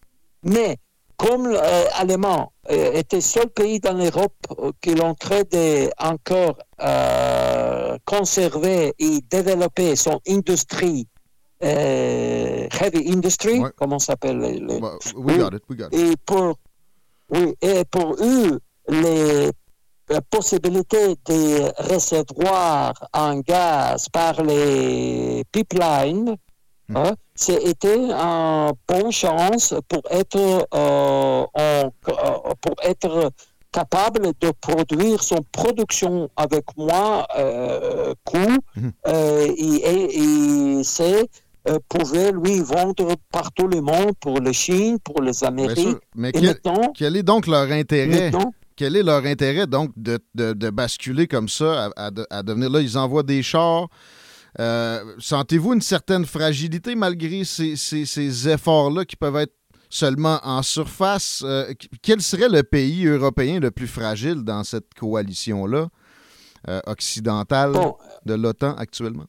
[0.44, 0.78] Mais
[1.18, 9.20] comme l'Allemand était seul pays dans l'Europe euh, qui l'ont de encore euh, conserver et
[9.30, 11.08] développer son industrie,
[11.64, 13.70] euh, heavy industry, Ouais.
[13.76, 16.00] comment s'appelle les- Well, we got it, we got it.
[16.00, 16.56] et pour,
[17.30, 19.52] oui, et pour eux, les
[20.10, 26.36] la possibilité de recevoir un gaz par les pipelines.
[26.96, 30.38] Hein, c'était une bonne chance pour être,
[30.74, 33.32] euh, en- euh, pour être
[33.72, 38.92] capable de produire son production avec moins euh, coût Mhm.
[39.08, 41.26] euh, et, et, c'est
[41.70, 45.98] euh, pouvait lui vendre partout le monde pour la Chine, pour les Amériques.
[46.16, 48.32] Mais quel, est donc leur intérêt?
[48.76, 52.82] Quel est leur intérêt donc de, de- de basculer comme ça à, à devenir là?
[52.82, 53.88] Ils envoient des chars.
[54.60, 59.54] Euh, Sentez-vous une certaine fragilité malgré ces, ces- ces efforts-là qui peuvent être
[59.90, 61.42] seulement en surface?
[61.46, 65.88] Euh, quel serait le pays européen le plus fragile dans cette coalition-là
[66.68, 69.26] euh, occidentale bon, de l'OTAN actuellement?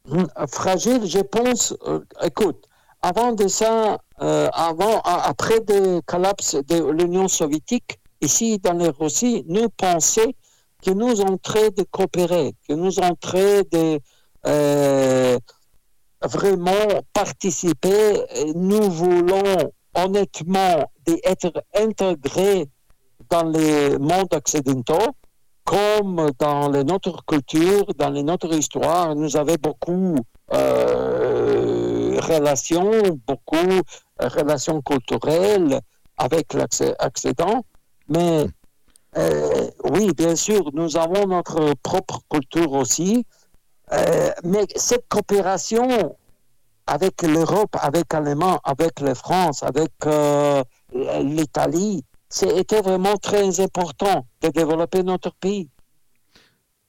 [0.51, 1.75] Fragile, je pense.
[2.23, 2.65] écoute,
[3.01, 9.69] avant de ça, avant, après le collapse de l'Union soviétique, ici dans la Russie, nous
[9.71, 10.33] pensions
[10.85, 13.99] que nous en train de coopérer, que nous en train de
[14.47, 15.39] euh,
[16.23, 18.23] vraiment participer.
[18.55, 22.69] Nous voulons honnêtement d'être intégrés
[23.31, 25.15] dans les mondes occidentaux
[25.65, 30.17] comme dans les notre culture, dans les notre histoire, nous avons beaucoup
[30.53, 35.81] euh, relations, beaucoup euh, relations culturelles
[36.17, 37.65] avec l'Occident.
[38.09, 38.47] Mais
[39.17, 43.25] euh, oui, bien sûr, nous avons notre propre culture aussi.
[43.93, 46.17] Euh, mais cette coopération
[46.87, 50.63] avec l'Europe, avec l'Allemagne, avec la France, avec euh,
[51.23, 55.69] l'Italie, c'était vraiment très important de développer notre pays.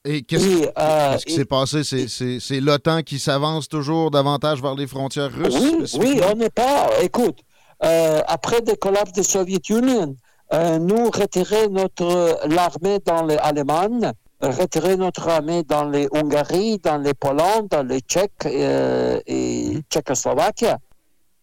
[0.06, 1.82] Et qu'est-ce Et, euh, qui et- s'est passé?
[1.84, 5.94] C'est- l'OTAN qui s'avance toujours davantage vers les frontières russes?
[5.98, 6.90] Oui, on n'est pas.
[7.02, 7.38] Écoute,
[7.84, 10.14] euh, après le collapse de la Soviet Union,
[10.52, 14.12] euh, nous retirer notre l'armée dans les Allemands,
[14.50, 20.66] retirer notre armée dans les Hongrie, dans les Pologne, dans les Tchèques euh, et Tchécoslovaquie.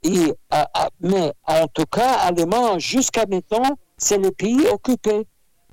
[0.03, 0.63] Et, euh, euh,
[1.01, 5.27] mais en tout cas, Allemand, jusqu'à maintenant, c'est le pays occupé.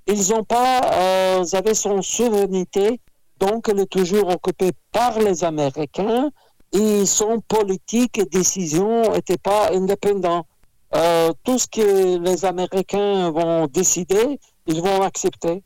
[0.07, 3.01] Ils n'ont pas, euh, ils avaient son souveraineté,
[3.38, 6.31] donc elle est toujours occupée par les Américains
[6.73, 10.47] et son politique et décision n'étaient pas indépendants.
[10.95, 15.62] Euh, tout ce que les Américains vont décider, ils vont accepter.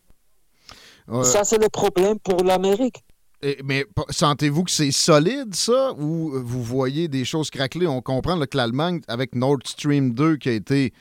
[1.25, 3.03] Ça, c'est le problème pour l'Amérique.
[3.43, 7.89] Et- mais sentez-vous que c'est solide, ça, ou vous voyez des choses craqueler?
[7.89, 10.93] On comprend là, que l'Allemagne, avec Nord Stream 2, qui a été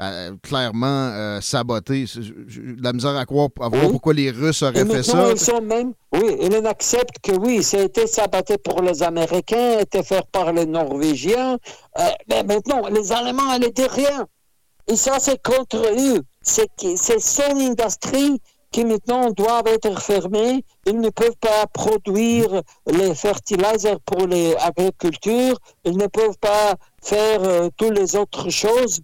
[0.00, 2.06] euh, clairement euh, saboté,
[2.80, 3.90] la misère à, croire, à voir Oui.
[3.90, 5.30] pourquoi les Russes auraient fait ça.
[5.30, 9.76] ils sont même, oui, ils acceptent que oui, ça a été saboté pour les Américains,
[9.76, 11.58] a été fait par les Norvégiens.
[11.98, 14.26] Euh, mais maintenant, les Allemands, ils n'étaient rien.
[14.86, 16.22] Et ça, c'est contre eux.
[16.40, 20.64] C'est son industrie qui maintenant doivent être fermées.
[20.86, 25.58] Ils ne peuvent pas produire les fertilisers pour les agricultures.
[25.84, 29.00] Ils ne peuvent pas faire euh, toutes les autres choses.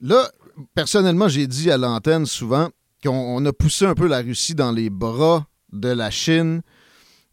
[0.00, 0.28] Là,
[0.74, 2.68] personnellement, j'ai dit à l'antenne souvent
[3.02, 3.10] qu'on
[3.42, 6.62] on a poussé un peu la Russie dans les bras de la Chine.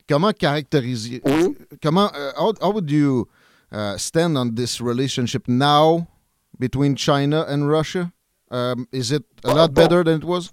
[0.08, 1.56] Comment caractériser Oui.
[1.82, 3.28] comment uh, how, how would you
[3.72, 6.08] uh, stand on this relationship now
[6.60, 8.12] between China and Russia?
[8.52, 10.52] Um, is it a lot better than it was?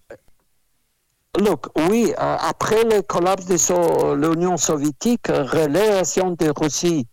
[1.39, 7.07] Look, oui, euh, après le collapse de so- l'Union soviétique, euh, relation de Russie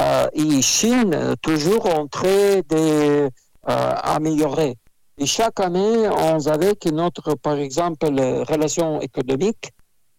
[0.00, 3.28] euh, et Chine euh, toujours en train de
[3.68, 4.74] euh.
[5.18, 9.72] Et chaque année, on avait que notre, par exemple, relation économique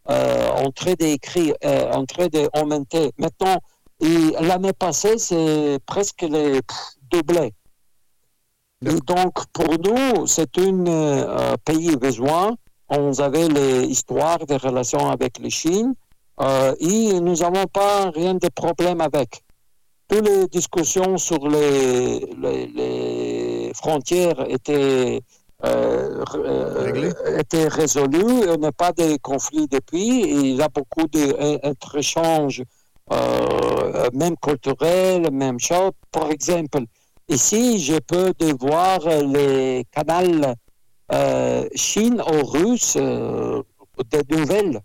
[0.09, 1.53] euh, en train d'écrire,
[1.93, 3.11] en train d'augmenter.
[3.17, 3.57] Maintenant,
[4.01, 6.77] l'année passée, c'est presque les pff,
[7.11, 7.53] doublé.
[8.85, 12.55] Et donc, pour nous, c'est un euh, pays besoin.
[12.89, 15.95] On avait les histoires des relations avec les Chine
[16.39, 19.43] euh, et nous n'avons pas rien de problème avec.
[20.07, 25.21] Toutes les discussions sur les, les, les frontières étaient,
[25.65, 28.43] euh, euh, étaient résolues.
[28.45, 30.21] Il n'y a pas de conflit depuis.
[30.21, 32.61] Et il y a beaucoup d'échanges,
[33.11, 35.91] euh, même culturels, même chose.
[36.11, 36.83] Par exemple,
[37.29, 40.53] ici, je peux de voir les canaux
[41.13, 43.61] euh, Chine aux Russes euh,
[44.11, 44.79] des nouvelles.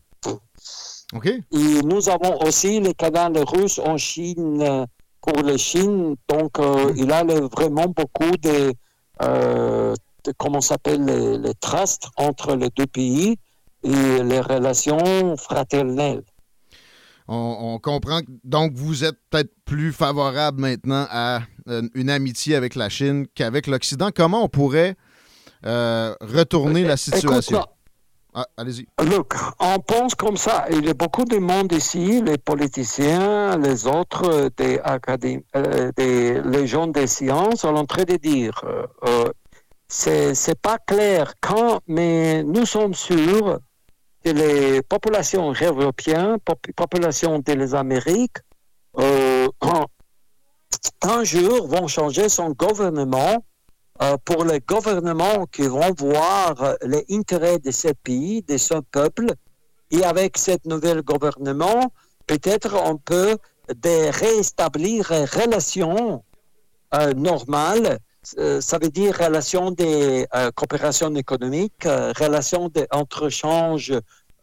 [1.15, 1.27] OK.
[1.27, 4.87] Et nous avons aussi les canaux russes en Chine euh,
[5.21, 6.17] pour les Chines.
[6.29, 8.73] Donc, euh, il y a vraiment beaucoup de,
[9.23, 13.37] euh, de- comment s'appelle, les, les trusts entre les deux pays
[13.85, 16.23] et les relations fraternelles.
[17.29, 18.21] On, on comprend.
[18.21, 23.27] que- Donc, vous êtes peut-être plus favorable maintenant à euh, une amitié avec la Chine
[23.35, 24.11] qu'avec l'Occident.
[24.15, 24.97] Comment on pourrait
[25.65, 27.59] euh, retourner la situation?
[27.59, 27.69] Écoute,
[28.35, 28.87] Ah, allez-y.
[29.05, 30.65] Look, on pense comme ça.
[30.71, 35.93] Il y a beaucoup de monde ici, les politiciens, les autres, euh, des académies, euh,
[35.99, 39.31] des, les gens des sciences, sont en train de dire, euh, euh,
[39.87, 43.59] c'est c'est pas clair quand, mais nous sommes sûrs
[44.25, 48.39] que les populations européennes, pop- populations des Amériques,
[48.99, 49.47] euh,
[51.03, 53.45] un jour vont changer son gouvernement
[54.03, 59.27] euh, pour les gouvernements qui vont voir les intérêts de ce pays, de ce peuple.
[59.91, 61.93] Et avec ce nouvel gouvernement,
[62.27, 63.37] peut-être on peut
[63.69, 66.25] de réétablir les relations
[66.95, 67.99] euh, normales.
[68.39, 73.93] Euh, ça veut dire relations de coopération économique, relations d'entrechange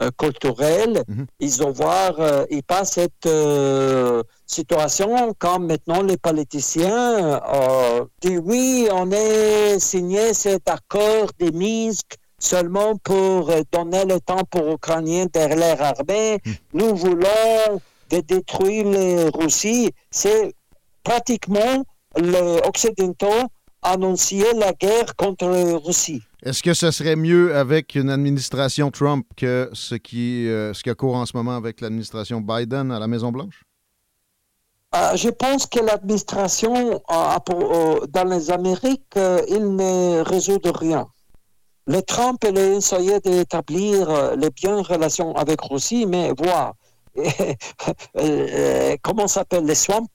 [0.01, 1.03] euh, culturel.
[1.07, 1.25] Mhm.
[1.39, 8.41] Ils vont voir, euh, et pas cette euh, situation quand maintenant les politiciens euh, disent
[8.43, 14.71] oui, on a signé cet accord de Minsk seulement pour euh, donner le temps pour
[14.71, 16.39] Ukrainiens de leur armée.
[16.73, 19.91] Nous voulons de détruire les Russie.
[20.09, 20.53] C'est
[21.03, 21.83] pratiquement
[22.17, 23.43] les Occidentaux
[23.81, 26.21] annoncer la guerre contre la Russie.
[26.43, 30.89] Est-ce que ce serait mieux avec une administration Trump que ce qui, euh, ce qui
[30.89, 33.63] a cours en ce moment avec l'administration Biden à la Maison-Blanche?
[34.95, 39.15] Euh, je pense que l'administration euh, euh, dans les Amériques,
[39.47, 41.07] il ne résout rien.
[41.85, 46.73] Le Trump, il a essayé d'établir les bonnes relations avec Russie, mais voir
[49.01, 50.05] comment s'appelle les swamps,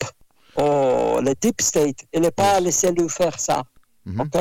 [1.15, 3.63] oh, les deep state, il n'est pas laissé lui faire ça.
[4.19, 4.37] OK?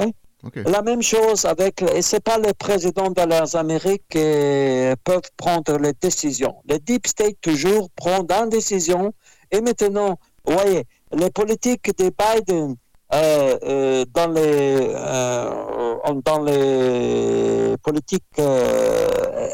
[0.66, 5.78] La même chose avec, et c'est pas le président de les Amériques qui peuvent prendre
[5.78, 6.56] les décisions.
[6.68, 9.14] Le deep state toujours prend une décision.
[9.52, 12.76] Et maintenant, vous voyez, les politiques de Biden
[13.14, 18.40] euh, euh, dans les euh, dans les politiques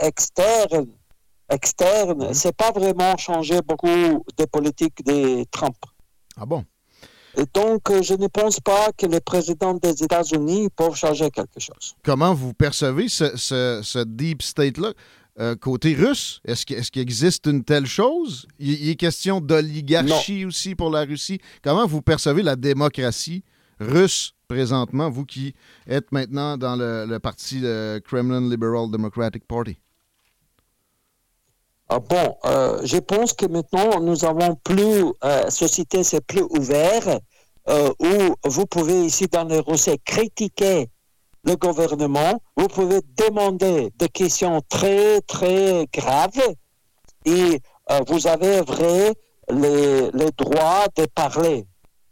[0.02, 0.88] externes
[1.52, 5.76] externes, c'est pas vraiment changé beaucoup des politiques de Trump.
[6.38, 6.64] Ah bon?
[7.38, 11.60] Et donc, euh, je ne pense pas que les présidents des États-Unis peuvent changer quelque
[11.60, 11.96] chose.
[12.04, 14.94] Comment vous percevez ce, ce- ce deep state-là?
[15.40, 16.42] euh, côté russe?
[16.44, 18.46] Est-ce qu'il est existe une telle chose?
[18.60, 21.40] Il, il est question d'oligarchie aussi pour la Russie.
[21.64, 23.44] Comment vous percevez la démocratie
[23.80, 25.54] russe présentement, vous qui
[25.88, 29.78] êtes maintenant dans le, le parti le Kremlin Liberal Democratic Party?
[31.92, 37.20] Ah bon, euh, je pense que maintenant nous avons plus, euh, société c'est plus ouvert,
[37.68, 40.90] euh, où vous pouvez ici dans les Russie critiquer
[41.44, 46.56] le gouvernement, vous pouvez demander des questions très très graves
[47.26, 47.60] et
[47.92, 49.14] euh, vous avez vrai
[49.50, 51.66] les, les droits de parler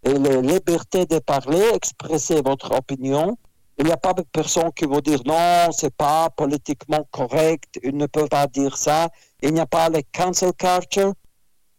[0.03, 3.37] et la liberté de parler, expresser votre opinion.
[3.79, 7.95] Il n'y a pas de personne qui va dire non, c'est pas politiquement correct, il
[7.95, 9.09] ne peut pas dire ça.
[9.41, 11.13] Il n'y a pas le cancel culture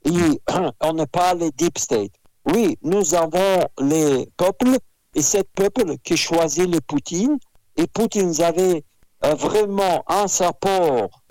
[0.05, 0.41] et
[0.81, 2.13] on n'a pas le deep state.
[2.45, 4.79] Oui, nous avons les peuples
[5.15, 7.39] et ce peuple qui choisit le Poutine
[7.77, 8.85] et Poutine avait
[9.25, 11.23] euh, vraiment un support,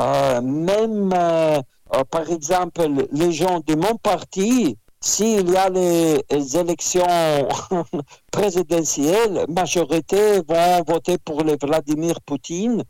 [0.00, 1.60] euh, même euh,
[1.94, 7.02] euh, par exemple les gens de mon parti, s'il y a les, les élections
[8.32, 12.82] présidentielles, majorité vont voter pour le Vladimir Poutine.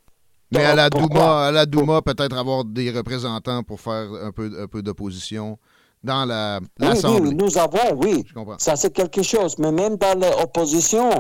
[0.53, 1.09] Mais à la Pourquoi?
[1.09, 5.59] Douma, à la Douma peut-être avoir des représentants pour faire un peu, un peu d'opposition
[6.03, 7.35] dans la- Oui, oui, l'Assemblée.
[7.35, 8.25] nous avons, oui.
[8.27, 8.57] Je comprends.
[8.59, 9.57] Ça, c'est quelque chose.
[9.59, 11.11] Mais même dans l'opposition,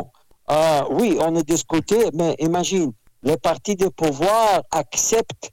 [0.50, 2.92] euh, oui, on a discuté, mais imagine,
[3.22, 5.50] le parti de pouvoir accepte,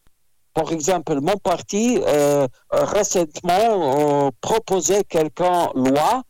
[0.53, 6.23] par exemple, mon parti euh, récemment proposait quelqu'un loi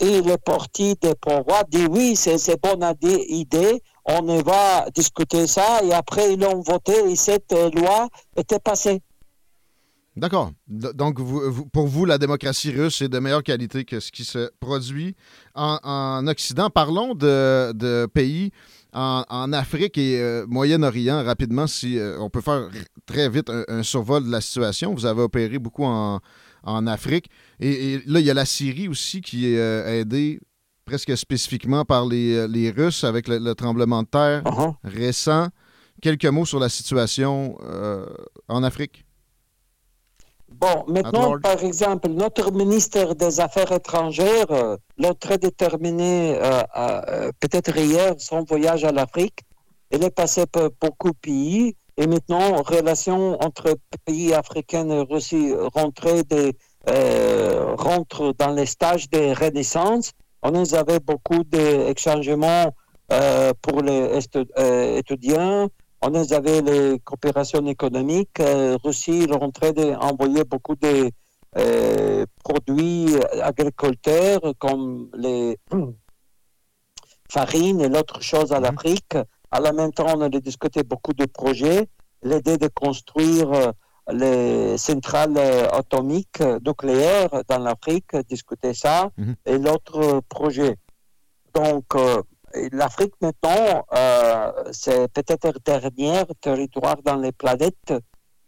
[0.00, 5.92] et le parti de pouvoir dit oui, c'est bonne idée, on va discuter ça et
[5.92, 9.00] après ils ont voté et cette euh, loi était passée.
[10.16, 10.50] D'accord.
[10.66, 14.50] Donc, vous- pour vous, la démocratie russe est de meilleure qualité que ce qui se
[14.60, 15.14] produit
[15.54, 16.70] en, en Occident.
[16.70, 18.50] Parlons de pays
[18.96, 22.68] en, en Afrique et euh, Moyen-Orient rapidement, si euh, on peut faire
[23.06, 24.94] très vite un, un survol de la situation.
[24.94, 26.20] Vous avez opéré beaucoup en,
[26.64, 27.26] en Afrique.
[27.60, 30.40] Et, et là, il y a la Syrie aussi qui est euh, aidée
[30.84, 34.74] presque spécifiquement par les, euh, les Russes avec le, le tremblement de terre Uh-huh.
[34.82, 35.48] récent.
[36.02, 37.56] Quelques mots sur la situation
[38.48, 39.05] en Afrique.
[40.58, 47.30] Bon, maintenant, par exemple, notre ministre des Affaires étrangères euh, l'a très déterminé, euh, euh,
[47.40, 49.40] peut-être hier, son voyage à l'Afrique.
[49.90, 55.52] Il est passé par beaucoup de pays et maintenant, relations entre pays africains et Russie
[55.74, 56.52] rentrent, des,
[56.88, 60.12] euh, rentrent dans les stages de renaissance.
[60.42, 62.74] On nous avait beaucoup d'échangements
[63.12, 64.46] euh, pour les étu-
[64.98, 65.68] étudiants.
[66.08, 68.38] On avait les coopérations économiques.
[68.38, 71.10] Euh, Russie rentrait d'envoyer beaucoup de
[71.58, 73.08] euh, produits
[73.42, 75.58] agriculteurs comme les
[77.28, 79.16] farines et l'autre chose à l'Afrique.
[79.50, 81.88] À la même temps, on a discuté beaucoup de projets.
[82.22, 83.72] L'idée de construire euh,
[84.12, 89.34] les centrales euh, atomiques nucléaires dans l'Afrique, discuter ça, Mhm.
[89.44, 90.76] et l'autre projet.
[91.52, 92.22] Donc, euh,
[92.72, 97.92] l'Afrique maintenant, euh, c'est peut-être le dernier territoire dans les planètes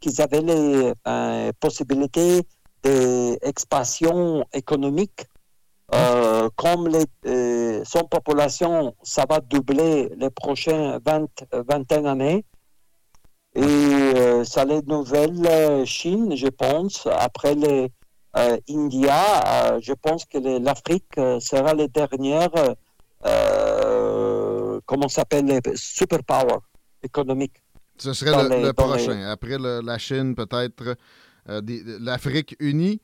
[0.00, 2.42] qui avaient les euh, possibilités
[2.82, 5.26] d'expansion économique.
[5.94, 6.90] Euh, comme
[7.84, 12.44] son population, ça va doubler les prochaines 20, euh, vingtaine d'années.
[13.54, 17.90] Et ça les nouvelles euh, Chine, je pense, après les
[18.70, 22.76] India, je pense que l'Afrique sera les dernières,
[23.26, 23.97] euh,
[24.88, 26.56] comment s'appelle, les superpower
[27.02, 27.62] économiques.
[27.98, 29.20] Ce serait le, les- le dans prochain.
[29.28, 30.96] Après le- la Chine, peut-être
[31.48, 31.60] euh,
[32.00, 33.00] l'Afrique unie.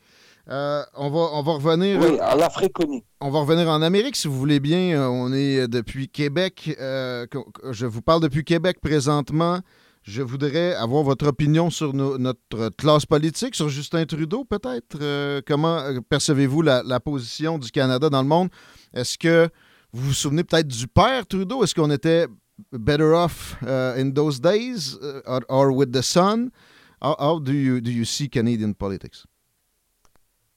[0.50, 1.98] Euh, on, va, on va revenir.
[2.00, 3.02] Oui, à l'Afrique unie.
[3.20, 5.00] On va revenir en Amérique, si vous voulez bien.
[5.00, 6.76] Euh, On est depuis Québec.
[6.80, 7.26] Euh,
[7.70, 9.60] je vous parle depuis Québec présentement.
[10.02, 14.98] Je voudrais avoir votre opinion sur notre classe politique, sur Justin Trudeau, peut-être.
[15.46, 15.80] Comment
[16.10, 18.50] percevez-vous la, la position du Canada dans le monde?
[18.92, 19.48] Est-ce que
[19.94, 21.62] vous vous souvenez peut-être du père Trudeau?
[21.62, 22.26] Est-ce qu'on était
[22.72, 26.50] better off uh, in those days uh, or, or with the son?
[27.00, 29.24] How, how do, you, do you see Canadian politics?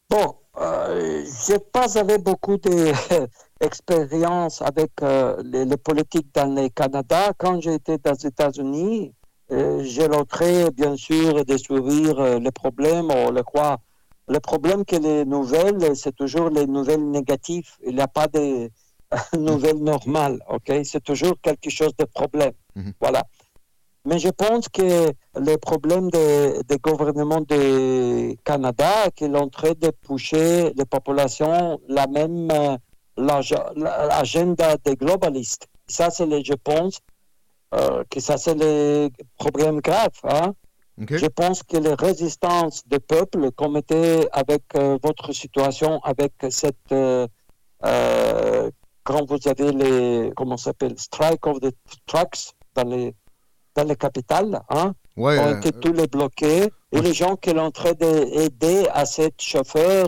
[0.09, 7.31] Bon, euh, j'ai pas avait beaucoup d'expérience avec euh, les, politiques dans le Canada.
[7.37, 9.13] Quand j'étais aux États-Unis,
[9.51, 13.77] euh, j'ai l'entrée, bien sûr, de suivre euh, les problèmes ou le quoi.
[14.27, 17.69] Le problème que les nouvelles, c'est toujours les nouvelles négatives.
[17.85, 18.71] Il n'y a pas de
[19.37, 20.71] nouvelles normales, ok?
[20.83, 22.53] C'est toujours quelque chose de problème.
[22.75, 22.93] Mhm.
[22.99, 23.23] Voilà.
[24.05, 30.71] Mais je pense que le problème des gouvernements du Canada, qu'ils ont train de pousser
[30.77, 32.77] les populations la même euh,
[33.17, 35.67] l'ag- l'agenda des globalistes.
[35.89, 36.99] Ça, c'est, le- je pense,
[37.75, 40.13] euh, que ça, c'est le problème grave.
[40.23, 40.53] Hein?
[41.17, 46.91] Je pense que les résistances des peuples, comme était avec euh, votre situation, avec cette
[46.93, 47.27] euh,
[49.07, 51.73] quand vous avez les comment s'appelle strike of the
[52.05, 52.41] trucks
[52.75, 53.15] dans les
[53.75, 56.63] dans les capitales, hein, Ouais, ont euh, été tous les bloqués
[56.95, 60.05] et les gens qui l'ont train d'aider à cet chauffeur,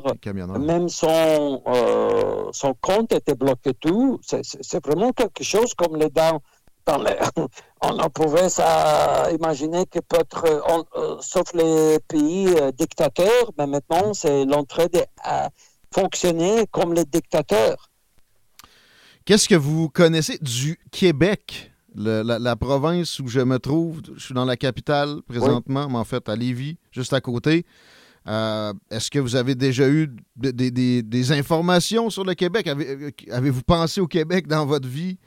[0.60, 4.20] même son euh, son compte était bloqué tout.
[4.22, 6.42] C'est- vraiment quelque chose comme les dans
[6.86, 7.16] dans les,
[7.90, 13.68] on en pouvait ça imaginer que peut-être euh, euh, sauf les pays euh, dictateurs, mais
[13.68, 15.02] maintenant c'est l'entrée de
[15.94, 17.89] fonctionner comme les dictateurs.
[19.26, 24.02] Qu'est-ce que vous connaissez du Québec, la, province où je me trouve?
[24.16, 27.66] Je suis dans la capitale présentement, mais en fait à Lévis, juste à côté.
[28.28, 32.68] Euh, Est-ce que vous avez déjà eu de- des- informations sur le Québec?
[32.68, 35.18] Euh, Avez-vous pensé au Québec dans votre vie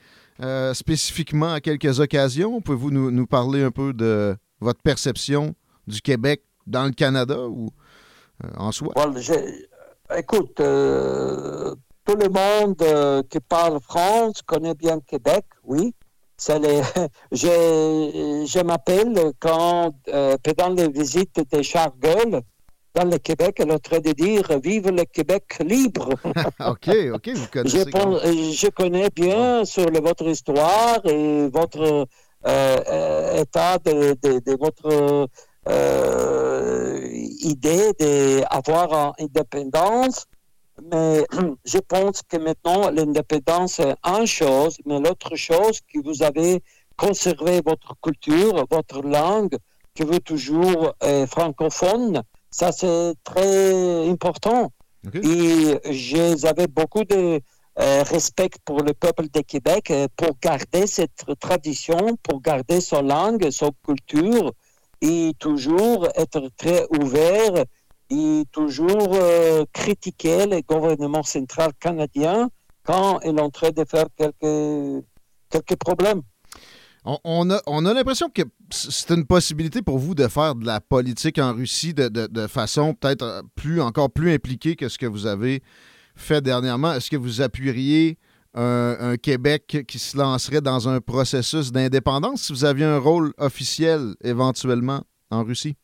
[0.41, 2.61] euh, spécifiquement à quelques occasions?
[2.61, 5.55] Pouvez-vous nous, parler un peu de votre perception
[5.87, 7.69] du Québec dans le Canada ou
[8.57, 8.93] en soi?
[10.17, 10.59] Écoute,
[12.05, 15.93] tout le monde euh, qui parle France connaît bien Québec, oui.
[16.49, 16.81] Les,
[17.31, 21.93] je, je m'appelle quand, euh, pendant les visites de Charles
[22.95, 26.09] dans le Québec, elle est en train de dire Vive le Québec libre.
[26.67, 27.89] OK, OK, vous Je, connaissez.
[27.91, 32.05] pense- je connais bien sur le- votre histoire et votre euh,
[32.45, 35.27] euh, état de, de- de votre
[35.69, 37.09] euh,
[37.41, 40.25] idée d'avoir une indépendance.
[40.91, 41.25] Mais
[41.65, 46.61] je pense que maintenant, l'indépendance est une chose, mais l'autre chose, que vous avez
[46.97, 49.57] conservé votre culture, votre langue,
[49.95, 54.71] que vous toujours euh, francophone, ça c'est très important.
[55.21, 57.41] Et j'avais beaucoup de
[57.79, 63.01] euh, respect pour le peuple de Québec euh, pour garder cette tradition, pour garder son
[63.01, 64.51] langue, son culture
[65.01, 67.65] et toujours être très ouvert
[68.09, 72.49] et toujours euh, critiquer le gouvernement central canadien
[72.83, 75.05] quand il est en train de faire quelques,
[75.49, 76.21] quelques problèmes.
[77.05, 80.79] On, a, on a l'impression que c'est une possibilité pour vous de faire de la
[80.79, 85.05] politique en Russie de, de- façon peut-être euh, plus, encore plus impliquée que ce que
[85.05, 85.61] vous avez
[86.15, 86.93] fait dernièrement.
[86.93, 88.17] Est-ce que vous appuieriez
[88.55, 94.13] un Québec qui se lancerait dans un processus d'indépendance si vous aviez un rôle officiel
[94.23, 95.75] éventuellement en Russie?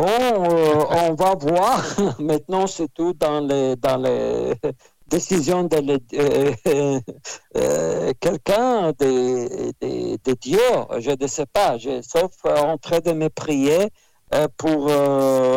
[0.00, 1.84] Bon, euh, on va voir.
[2.18, 4.54] Maintenant, c'est tout dans les, dans les
[5.06, 7.00] décisions de euh,
[7.58, 10.58] euh, quelqu'un, de, de, de Dieu.
[11.00, 11.76] Je ne sais pas.
[11.76, 13.90] Je, sauf en train de me prier
[14.56, 14.90] pour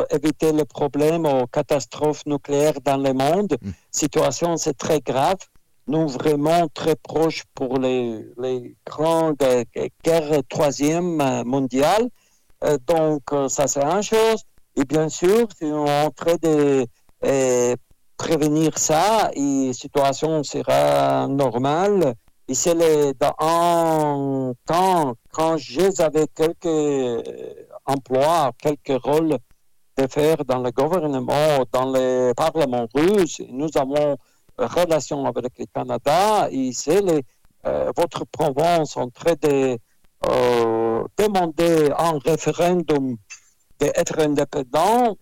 [0.10, 3.56] éviter les problèmes aux catastrophes nucléaires dans le monde.
[3.62, 3.70] Mm.
[3.92, 5.38] Situation, c'est très grave.
[5.88, 9.38] Nous vraiment très proches pour les, les grandes
[10.04, 12.10] guerres troisième mondiale.
[12.64, 14.42] Euh, donc, euh, ça, c'est une chose.
[14.76, 16.86] Et bien sûr, si on est en train de
[17.26, 17.76] euh,
[18.18, 22.16] prévenir ça, la situation sera normale.
[22.48, 23.14] Et c'est le-
[24.66, 27.24] temps, quand j'avais quelques
[27.86, 29.38] emplois, quelques rôles
[29.98, 34.18] de faire dans le gouvernement, dans le Parlement russe, nous avons
[34.58, 37.02] relation avec le Canada, et c'est
[37.96, 39.78] votre province en train de
[40.30, 43.18] euh, demander un référendum
[43.80, 45.18] d'être indépendant.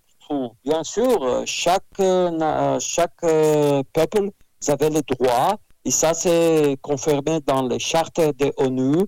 [0.64, 4.30] Bien sûr, chaque, euh, chaque euh, peuple
[4.68, 9.04] avez le droit, et ça c'est confirmé dans les chartes de l'ONU.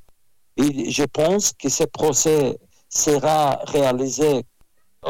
[0.58, 2.58] Et je pense que ce procès
[2.90, 4.44] sera réalisé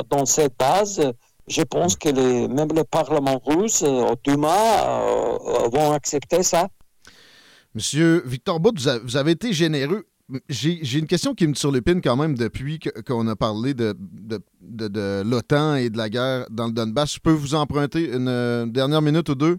[0.09, 1.01] dans cette base.
[1.47, 2.09] Je pense que
[2.47, 5.01] même le Parlement russe, au Duma,
[5.71, 6.67] vont accepter ça.
[7.73, 10.05] Monsieur Victor Bout, vous avez été généreux.
[10.49, 15.21] J'ai une question qui me surlupine quand même depuis qu'on a parlé de, de, de-
[15.25, 17.15] l'OTAN et de la guerre dans le Donbass.
[17.15, 19.57] Je peux vous emprunter une euh, dernière minute ou deux?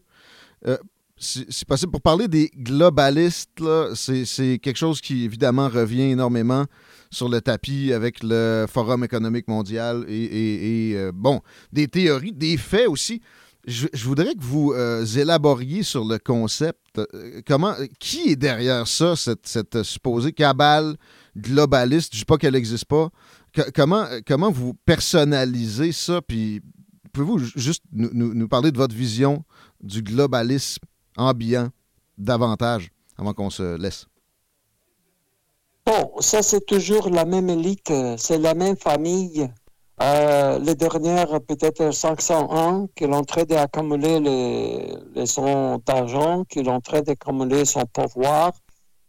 [0.67, 0.79] Euh,
[1.17, 1.93] c'est possible.
[1.93, 3.63] Pour parler des globalistes,
[3.95, 6.65] c'est quelque chose qui, évidemment, revient énormément
[7.11, 11.41] sur le tapis avec le Forum économique mondial et, et- et, euh, bon,
[11.73, 13.21] des théories, des faits aussi.
[13.67, 16.99] Je, voudrais que vous euh, élaboriez sur le concept.
[16.99, 20.97] euh, comment, qui est derrière ça, cette, supposée cabale
[21.37, 22.13] globaliste?
[22.13, 23.09] Je ne dis pas qu'elle n'existe pas.
[23.75, 26.21] Comment, comment vous personnalisez ça?
[26.21, 26.61] Puis
[27.13, 29.45] pouvez-vous ju- juste nous, parler de votre vision
[29.81, 30.83] du globalisme
[31.17, 31.71] ambiant
[32.19, 34.07] davantage avant qu'on se laisse?
[35.87, 39.49] Bon, ça c'est toujours la même élite, euh, c'est la même famille.
[40.03, 46.63] Euh, les dernières, peut-être 500 ans, qui l'ont train d'accumuler les, les sons d'argent, qui
[46.65, 48.53] l'ont train d'accumuler son pouvoir,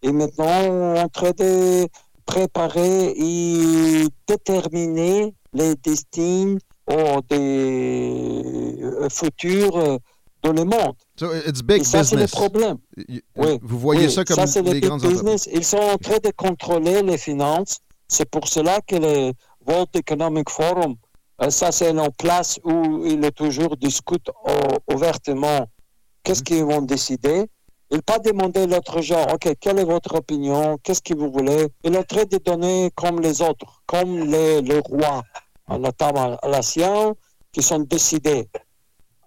[0.03, 1.87] et maintenant on train de
[2.25, 6.57] préparer et déterminer les destins
[7.29, 9.97] des euh, futurs euh,
[10.43, 10.93] dans le monde.
[11.19, 12.77] So it's big Et ça, c'est le problème.
[12.97, 13.59] Y- Oui.
[13.63, 15.49] Vous voyez Oui, ça comme c'est le les big grandes business.
[15.51, 17.79] Ils sont en train de contrôler les finances.
[18.07, 19.31] C'est pour cela que le
[19.67, 20.95] World Economic Forum,
[21.41, 24.29] euh, ça c'est en place où ils toujours discutent
[24.91, 25.67] ouvertement
[26.23, 26.43] qu'est-ce Mhm.
[26.45, 27.45] qu'ils vont décider?
[27.91, 31.67] Ils pas demander l'autre genre, OK, quelle est votre opinion, qu'est-ce que vous voulez?
[31.83, 35.21] Ils sont en train de donner comme les autres, comme les, les rois,
[35.69, 37.13] notamment la science,
[37.51, 38.49] qui sont décidés.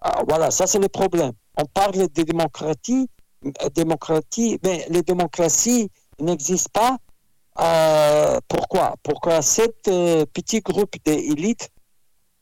[0.01, 1.31] Ah, voilà, ça c'est le problème.
[1.57, 3.07] On parle de démocratie,
[3.45, 6.97] euh, démocratie, mais les démocraties n'existent pas.
[7.61, 8.95] Euh, pourquoi?
[9.03, 11.69] Pourquoi cet euh, petit groupe d'élites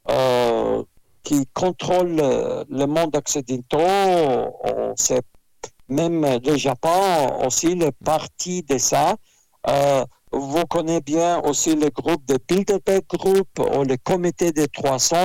[0.10, 0.84] euh,
[1.24, 5.22] qui contrôle euh, le monde occidental, on sait
[5.90, 9.16] même le Japon aussi le parti de ça.
[9.68, 15.16] Euh, vous connaissez bien aussi le groupe de Bilderberg Group, ou le comité des 300,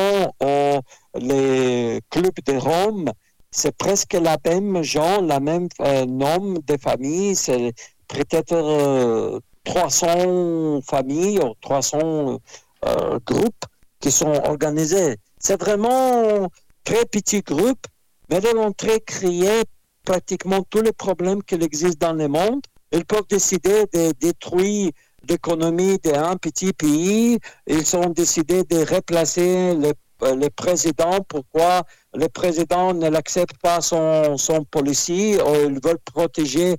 [0.43, 0.81] ou
[1.19, 3.11] les clubs de Rome.
[3.51, 5.69] C'est presque la même gens, la même
[6.09, 7.37] nom de famille.
[7.37, 7.75] C'est
[8.09, 12.41] peut-être 300 familles ou 300
[12.85, 13.65] euh, groupes
[14.01, 15.17] qui sont organisés.
[15.39, 16.49] C'est vraiment
[16.85, 17.87] très petit groupe,
[18.29, 19.63] mais ils ont très créé
[20.05, 22.63] pratiquement tous les problèmes qui existent dans le monde.
[22.93, 24.91] Ils peuvent décider de détruire
[25.29, 27.39] l'économie d'un petit pays.
[27.67, 29.93] Ils ont décidé de replacer le,
[30.25, 31.21] euh, le président.
[31.29, 31.85] Pourquoi
[32.15, 36.77] le président ne l'accepte pas son, son policier ou ils veulent protéger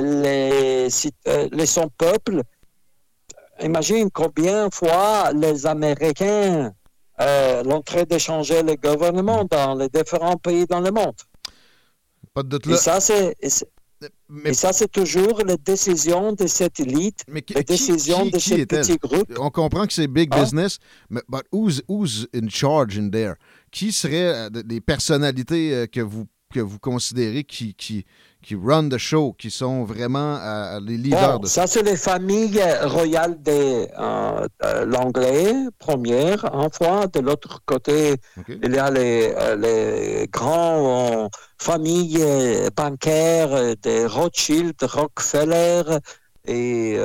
[0.00, 2.42] les, cit- euh, les- son peuple.
[3.62, 6.72] Imagine combien de fois les Américains
[7.20, 11.14] euh, l'ont traité de changer le gouvernement dans les différents pays dans le monde.
[12.32, 12.76] Pas de doute Et là.
[12.76, 13.36] ça, c'est
[14.28, 18.24] Mais, et ça, c'est toujours la décision de cette élite, mais qui, la qui- décision
[18.24, 18.80] qui- de qui ce est-elle?
[18.80, 19.32] petit groupe.
[19.38, 20.40] On comprend que c'est big Ah.
[20.42, 20.78] business,
[21.08, 23.34] mais but who's, who's in charge in there?
[23.70, 28.06] Qui seraient euh, de- des personnalités euh, que vous, que vous considérez qui, qui,
[28.40, 31.62] qui run the show, qui sont vraiment euh, les leaders Bon, de ça?
[31.62, 37.08] ça, c'est les familles royales de euh, euh, l'anglais, première, en fois.
[37.08, 38.52] De l'autre côté, OK?
[38.62, 41.28] il y a les, euh, les grands euh,
[41.58, 42.24] familles
[42.76, 45.82] bancaires euh, de Rothschild, Rockefeller
[46.46, 46.98] et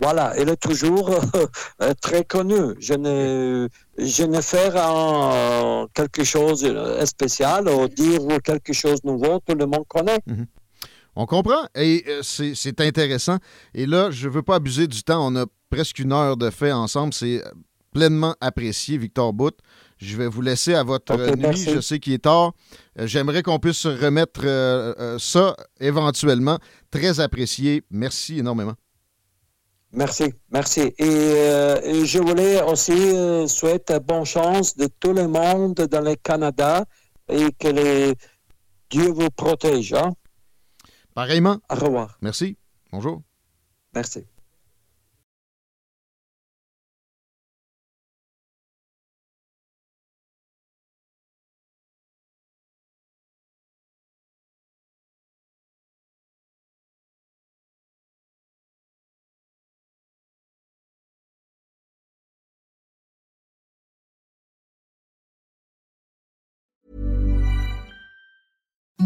[0.00, 1.10] voilà, elle est toujours
[1.82, 2.74] euh, très connue.
[2.80, 3.68] Je ne,
[3.98, 9.54] je ne fais rien, quelque chose de spécial ou dire quelque chose de nouveau, tout
[9.54, 10.18] le monde connaît.
[11.14, 13.38] On comprend et euh, c'est intéressant.
[13.74, 15.26] Et là, je ne veux pas abuser du temps.
[15.26, 17.14] On a presque une heure de fait ensemble.
[17.14, 17.50] C'est euh,
[17.92, 19.54] pleinement apprécié, Victor Bout.
[19.98, 21.40] Je vais vous laisser à votre euh, nuit.
[21.40, 21.70] merci.
[21.74, 22.52] Je sais qu'il est tard.
[22.98, 26.58] Euh, J'aimerais qu'on puisse se remettre euh, euh, ça éventuellement.
[26.90, 27.82] Très apprécié.
[27.90, 28.74] Merci énormément.
[29.96, 30.80] Merci, merci.
[30.80, 36.02] Et, euh, et je voulais aussi euh, souhaiter bonne chance de tout le monde dans
[36.02, 36.84] le Canada
[37.28, 38.14] et que les...
[38.90, 39.94] Dieu vous protège.
[39.94, 40.12] hein.
[41.14, 41.58] Pareillement.
[41.70, 42.18] Au revoir.
[42.20, 42.58] Merci.
[42.92, 43.22] Bonjour.
[43.94, 44.26] Merci.